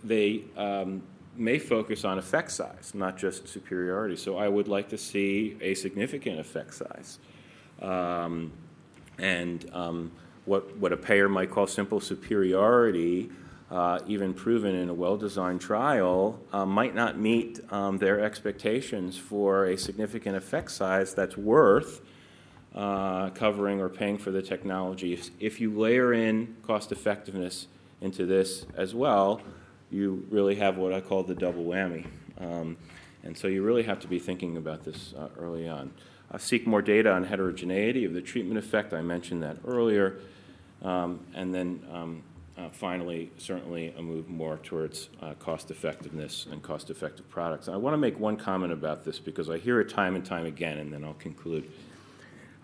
they 0.05 0.43
um, 0.57 1.03
may 1.37 1.59
focus 1.59 2.05
on 2.05 2.19
effect 2.19 2.51
size, 2.51 2.93
not 2.95 3.17
just 3.17 3.49
superiority. 3.49 4.17
So 4.17 4.37
I 4.37 4.49
would 4.49 4.69
like 4.69 4.89
to 4.91 4.99
see 4.99 5.57
a 5.61 5.75
significant 5.75 6.39
effect 6.39 6.75
size. 6.75 7.19
Um, 7.81 8.53
and 9.19 9.69
um, 9.73 10.13
what, 10.51 10.77
what 10.79 10.93
a 10.93 10.97
payer 10.97 11.29
might 11.29 11.49
call 11.49 11.69
simple 11.69 12.01
superiority, 12.01 13.31
uh, 13.71 14.01
even 14.09 14.35
proven 14.35 14.75
in 14.75 14.89
a 14.89 14.95
well 14.95 15.17
designed 15.17 15.61
trial, 15.61 16.41
uh, 16.53 16.67
might 16.67 16.93
not 16.93 17.17
meet 17.17 17.61
um, 17.73 17.99
their 17.99 18.19
expectations 18.19 19.17
for 19.17 19.67
a 19.67 19.79
significant 19.79 20.35
effect 20.37 20.73
size 20.73 21.15
that's 21.15 21.37
worth 21.37 22.01
uh, 22.75 23.31
covering 23.31 23.81
or 23.81 23.89
paying 23.89 24.19
for 24.19 24.33
the 24.33 24.43
technology. 24.43 25.13
If, 25.13 25.31
if 25.39 25.61
you 25.61 25.71
layer 25.71 26.13
in 26.13 26.57
cost 26.67 26.91
effectiveness 26.91 27.69
into 28.01 28.27
this 28.27 28.67
as 28.77 28.93
well, 28.93 29.41
you 29.89 30.27
really 30.31 30.57
have 30.57 30.79
what 30.79 30.93
I 30.93 31.01
call 31.01 31.23
the 31.23 31.37
double 31.37 31.63
whammy. 31.63 32.09
Um, 32.41 32.77
and 33.23 33.39
so 33.39 33.47
you 33.47 33.63
really 33.63 33.85
have 33.85 34.01
to 34.01 34.09
be 34.09 34.19
thinking 34.19 34.57
about 34.57 34.83
this 34.83 35.15
uh, 35.17 35.29
early 35.39 35.69
on. 35.69 35.93
Seek 36.39 36.67
more 36.67 36.83
data 36.83 37.13
on 37.13 37.25
heterogeneity 37.25 38.05
of 38.05 38.15
the 38.15 38.23
treatment 38.23 38.59
effect. 38.59 38.93
I 38.93 39.01
mentioned 39.01 39.45
that 39.45 39.57
earlier. 39.65 40.19
Um, 40.83 41.21
and 41.35 41.55
then 41.55 41.83
um, 41.93 42.23
uh, 42.57 42.69
finally, 42.71 43.31
certainly 43.39 43.95
a 43.97 44.03
move 44.03 44.29
more 44.29 44.59
towards 44.59 45.09
uh, 45.23 45.35
cost 45.35 45.71
effectiveness 45.71 46.47
and 46.51 46.63
cost 46.63 46.91
effective 46.91 47.29
products. 47.31 47.69
I 47.69 47.77
want 47.77 47.95
to 47.95 47.99
make 47.99 48.19
one 48.19 48.37
comment 48.37 48.73
about 48.73 49.05
this 49.05 49.19
because 49.19 49.49
I 49.49 49.59
hear 49.59 49.81
it 49.81 49.89
time 49.89 50.15
and 50.15 50.25
time 50.25 50.47
again, 50.47 50.79
and 50.79 50.93
then 50.93 51.05
I'll 51.05 51.15
conclude. 51.15 51.71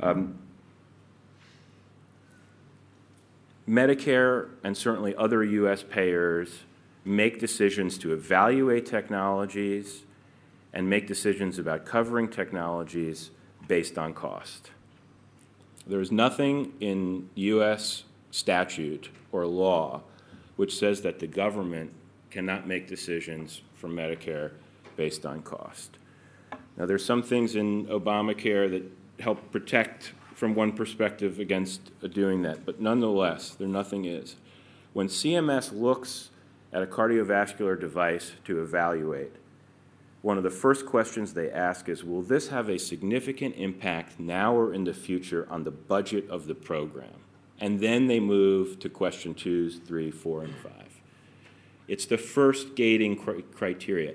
Um, 0.01 0.39
Medicare 3.69 4.51
and 4.63 4.77
certainly 4.77 5.15
other 5.17 5.43
U.S. 5.43 5.83
payers 5.83 6.61
make 7.05 7.41
decisions 7.41 7.99
to 7.99 8.13
evaluate 8.13 8.87
technologies 8.87 10.03
and 10.73 10.91
make 10.91 11.07
decisions 11.07 11.59
about 11.59 11.87
covering 11.87 12.29
technologies 12.29 13.31
based 13.67 13.97
on 13.97 14.13
cost. 14.13 14.71
There 15.87 16.01
is 16.01 16.13
nothing 16.13 16.73
in 16.81 17.31
U.S. 17.35 18.05
statute 18.37 19.11
or 19.33 19.47
law 19.47 20.03
which 20.57 20.77
says 20.77 21.03
that 21.03 21.19
the 21.19 21.27
government 21.27 21.93
cannot 22.31 22.67
make 22.67 22.89
decisions 22.89 23.63
for 23.75 23.89
Medicare 23.89 24.53
based 24.97 25.25
on 25.25 25.43
cost. 25.43 25.99
Now, 26.77 26.87
there's 26.87 27.05
some 27.05 27.23
things 27.23 27.55
in 27.55 27.87
Obamacare 27.87 28.71
that 28.71 28.83
help 29.23 29.51
protect 29.53 30.13
from 30.35 30.55
one 30.55 30.73
perspective 30.73 31.39
against 31.39 31.91
doing 32.13 32.43
that, 32.43 32.67
but 32.67 32.81
nonetheless, 32.81 33.51
there 33.55 33.69
nothing 33.69 34.05
is. 34.05 34.37
When 34.93 35.09
CMS 35.09 35.79
looks 35.79 36.31
at 36.73 36.83
a 36.83 36.87
cardiovascular 36.87 37.79
device 37.79 38.33
to 38.45 38.61
evaluate, 38.63 39.33
one 40.21 40.37
of 40.37 40.43
the 40.43 40.51
first 40.51 40.85
questions 40.85 41.33
they 41.33 41.51
ask 41.51 41.89
is 41.89 42.03
Will 42.03 42.23
this 42.23 42.49
have 42.49 42.69
a 42.69 42.79
significant 42.79 43.55
impact 43.57 44.19
now 44.19 44.55
or 44.55 44.75
in 44.75 44.85
the 44.85 44.93
future 44.93 45.47
on 45.49 45.65
the 45.65 45.71
budget 45.71 46.29
of 46.29 46.47
the 46.47 46.55
program? 46.55 47.26
And 47.61 47.81
then 47.81 48.07
they 48.07 48.21
move 48.21 48.79
to 48.81 48.89
question 48.89 49.35
twos, 49.35 49.79
three, 49.79 50.11
four, 50.11 50.43
and 50.43 50.55
five. 50.57 51.01
It's 51.89 52.07
the 52.07 52.19
first 52.19 52.75
gating 52.75 53.17
criteria. 53.17 54.15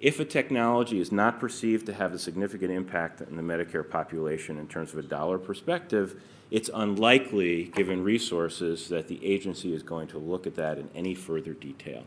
If 0.00 0.20
a 0.20 0.24
technology 0.24 1.00
is 1.00 1.12
not 1.12 1.40
perceived 1.40 1.86
to 1.86 1.94
have 1.94 2.12
a 2.12 2.18
significant 2.18 2.72
impact 2.72 3.20
in 3.20 3.36
the 3.36 3.42
Medicare 3.42 3.88
population 3.88 4.58
in 4.58 4.66
terms 4.66 4.92
of 4.92 4.98
a 4.98 5.02
dollar 5.02 5.38
perspective, 5.38 6.20
it's 6.50 6.68
unlikely, 6.74 7.64
given 7.74 8.02
resources, 8.02 8.88
that 8.88 9.08
the 9.08 9.24
agency 9.24 9.72
is 9.72 9.82
going 9.82 10.08
to 10.08 10.18
look 10.18 10.46
at 10.46 10.56
that 10.56 10.78
in 10.78 10.90
any 10.94 11.14
further 11.14 11.54
detail. 11.54 12.02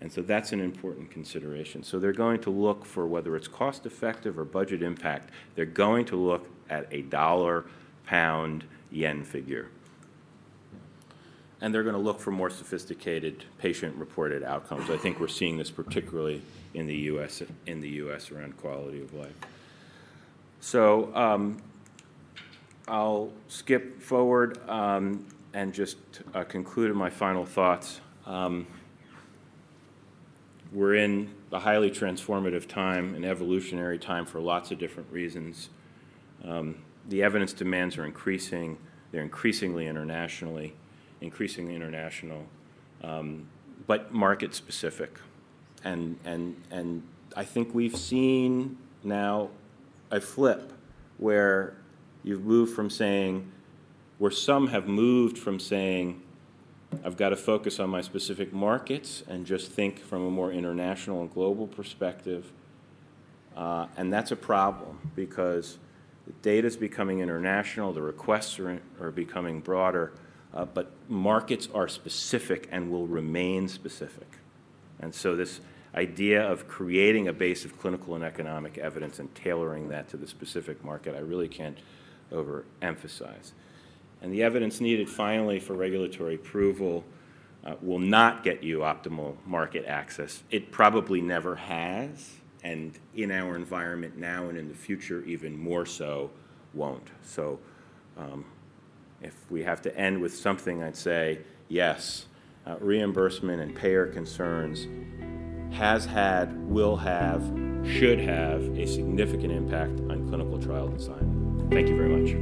And 0.00 0.10
so 0.10 0.22
that's 0.22 0.52
an 0.52 0.60
important 0.60 1.10
consideration. 1.10 1.82
So 1.82 1.98
they're 1.98 2.12
going 2.12 2.40
to 2.40 2.50
look 2.50 2.84
for 2.84 3.06
whether 3.06 3.36
it's 3.36 3.48
cost 3.48 3.84
effective 3.84 4.38
or 4.38 4.44
budget 4.44 4.82
impact. 4.82 5.30
They're 5.54 5.66
going 5.66 6.06
to 6.06 6.16
look 6.16 6.48
at 6.70 6.88
a 6.92 7.02
dollar, 7.02 7.66
pound, 8.06 8.64
yen 8.90 9.22
figure 9.22 9.68
and 11.60 11.74
they're 11.74 11.82
going 11.82 11.94
to 11.94 12.00
look 12.00 12.20
for 12.20 12.30
more 12.30 12.50
sophisticated 12.50 13.44
patient-reported 13.58 14.42
outcomes. 14.42 14.90
I 14.90 14.96
think 14.96 15.18
we're 15.18 15.28
seeing 15.28 15.58
this 15.58 15.70
particularly 15.70 16.42
in 16.74 16.86
the 16.86 16.96
U.S. 16.96 17.42
in 17.66 17.80
the 17.80 17.88
U.S. 17.90 18.30
around 18.30 18.56
quality 18.56 19.02
of 19.02 19.12
life. 19.14 19.34
So 20.60 21.14
um, 21.14 21.60
I'll 22.86 23.32
skip 23.48 24.00
forward 24.00 24.58
um, 24.68 25.26
and 25.52 25.72
just 25.72 25.96
uh, 26.34 26.44
conclude 26.44 26.94
my 26.94 27.10
final 27.10 27.44
thoughts. 27.44 28.00
Um, 28.26 28.66
we're 30.72 30.96
in 30.96 31.30
a 31.50 31.58
highly 31.58 31.90
transformative 31.90 32.68
time, 32.68 33.14
an 33.14 33.24
evolutionary 33.24 33.98
time 33.98 34.26
for 34.26 34.38
lots 34.38 34.70
of 34.70 34.78
different 34.78 35.10
reasons. 35.10 35.70
The 37.08 37.22
evidence 37.22 37.54
demands 37.54 37.96
are 37.96 38.04
increasing. 38.04 38.76
They're 39.12 39.22
increasingly 39.22 39.86
internationally 39.86 40.74
increasingly 41.20 41.74
international, 41.74 42.46
um, 43.02 43.46
but 43.86 44.12
market 44.12 44.54
specific. 44.54 45.18
And, 45.84 46.18
and, 46.24 46.60
and 46.70 47.02
I 47.36 47.44
think 47.44 47.74
we've 47.74 47.96
seen 47.96 48.78
now 49.02 49.50
a 50.10 50.20
flip 50.20 50.72
where 51.18 51.76
you've 52.22 52.44
moved 52.44 52.74
from 52.74 52.90
saying, 52.90 53.50
where 54.18 54.30
some 54.30 54.68
have 54.68 54.88
moved 54.88 55.38
from 55.38 55.60
saying, 55.60 56.20
I've 57.04 57.16
got 57.16 57.30
to 57.30 57.36
focus 57.36 57.78
on 57.78 57.90
my 57.90 58.00
specific 58.00 58.52
markets 58.52 59.22
and 59.28 59.46
just 59.46 59.70
think 59.70 60.00
from 60.00 60.26
a 60.26 60.30
more 60.30 60.50
international 60.50 61.20
and 61.20 61.32
global 61.32 61.66
perspective. 61.66 62.50
Uh, 63.56 63.86
and 63.96 64.12
that's 64.12 64.30
a 64.30 64.36
problem 64.36 65.10
because 65.14 65.78
the 66.26 66.32
data 66.42 66.66
is 66.66 66.76
becoming 66.76 67.20
international, 67.20 67.92
the 67.92 68.02
requests 68.02 68.58
are, 68.58 68.80
are 69.00 69.10
becoming 69.10 69.60
broader, 69.60 70.12
uh, 70.54 70.64
but 70.64 70.92
markets 71.08 71.68
are 71.74 71.88
specific 71.88 72.68
and 72.70 72.90
will 72.90 73.06
remain 73.06 73.68
specific. 73.68 74.28
And 75.00 75.14
so 75.14 75.36
this 75.36 75.60
idea 75.94 76.42
of 76.42 76.68
creating 76.68 77.28
a 77.28 77.32
base 77.32 77.64
of 77.64 77.78
clinical 77.78 78.14
and 78.14 78.22
economic 78.22 78.78
evidence 78.78 79.18
and 79.18 79.34
tailoring 79.34 79.88
that 79.88 80.08
to 80.10 80.16
the 80.16 80.26
specific 80.26 80.84
market, 80.84 81.14
I 81.14 81.20
really 81.20 81.48
can't 81.48 81.78
overemphasize. 82.32 83.52
And 84.20 84.32
the 84.32 84.42
evidence 84.42 84.80
needed 84.80 85.08
finally 85.08 85.60
for 85.60 85.74
regulatory 85.74 86.34
approval 86.34 87.04
uh, 87.64 87.74
will 87.80 87.98
not 87.98 88.44
get 88.44 88.62
you 88.62 88.80
optimal 88.80 89.36
market 89.46 89.84
access. 89.86 90.42
It 90.50 90.70
probably 90.70 91.20
never 91.20 91.56
has, 91.56 92.32
and 92.62 92.98
in 93.14 93.30
our 93.30 93.56
environment 93.56 94.16
now 94.16 94.48
and 94.48 94.58
in 94.58 94.68
the 94.68 94.74
future, 94.74 95.22
even 95.24 95.56
more 95.56 95.86
so, 95.86 96.30
won't. 96.74 97.08
So 97.22 97.58
um, 98.16 98.44
if 99.20 99.34
we 99.50 99.64
have 99.64 99.82
to 99.82 99.96
end 99.96 100.20
with 100.20 100.36
something, 100.36 100.82
I'd 100.82 100.96
say 100.96 101.40
yes, 101.68 102.26
uh, 102.66 102.76
reimbursement 102.80 103.60
and 103.60 103.74
payer 103.74 104.06
concerns 104.06 104.86
has 105.74 106.04
had, 106.04 106.56
will 106.68 106.96
have, 106.96 107.42
should 107.84 108.20
have 108.20 108.62
a 108.78 108.86
significant 108.86 109.52
impact 109.52 110.00
on 110.10 110.28
clinical 110.28 110.60
trial 110.60 110.88
design. 110.88 111.68
Thank 111.70 111.88
you 111.88 111.96
very 111.96 112.08
much. 112.08 112.34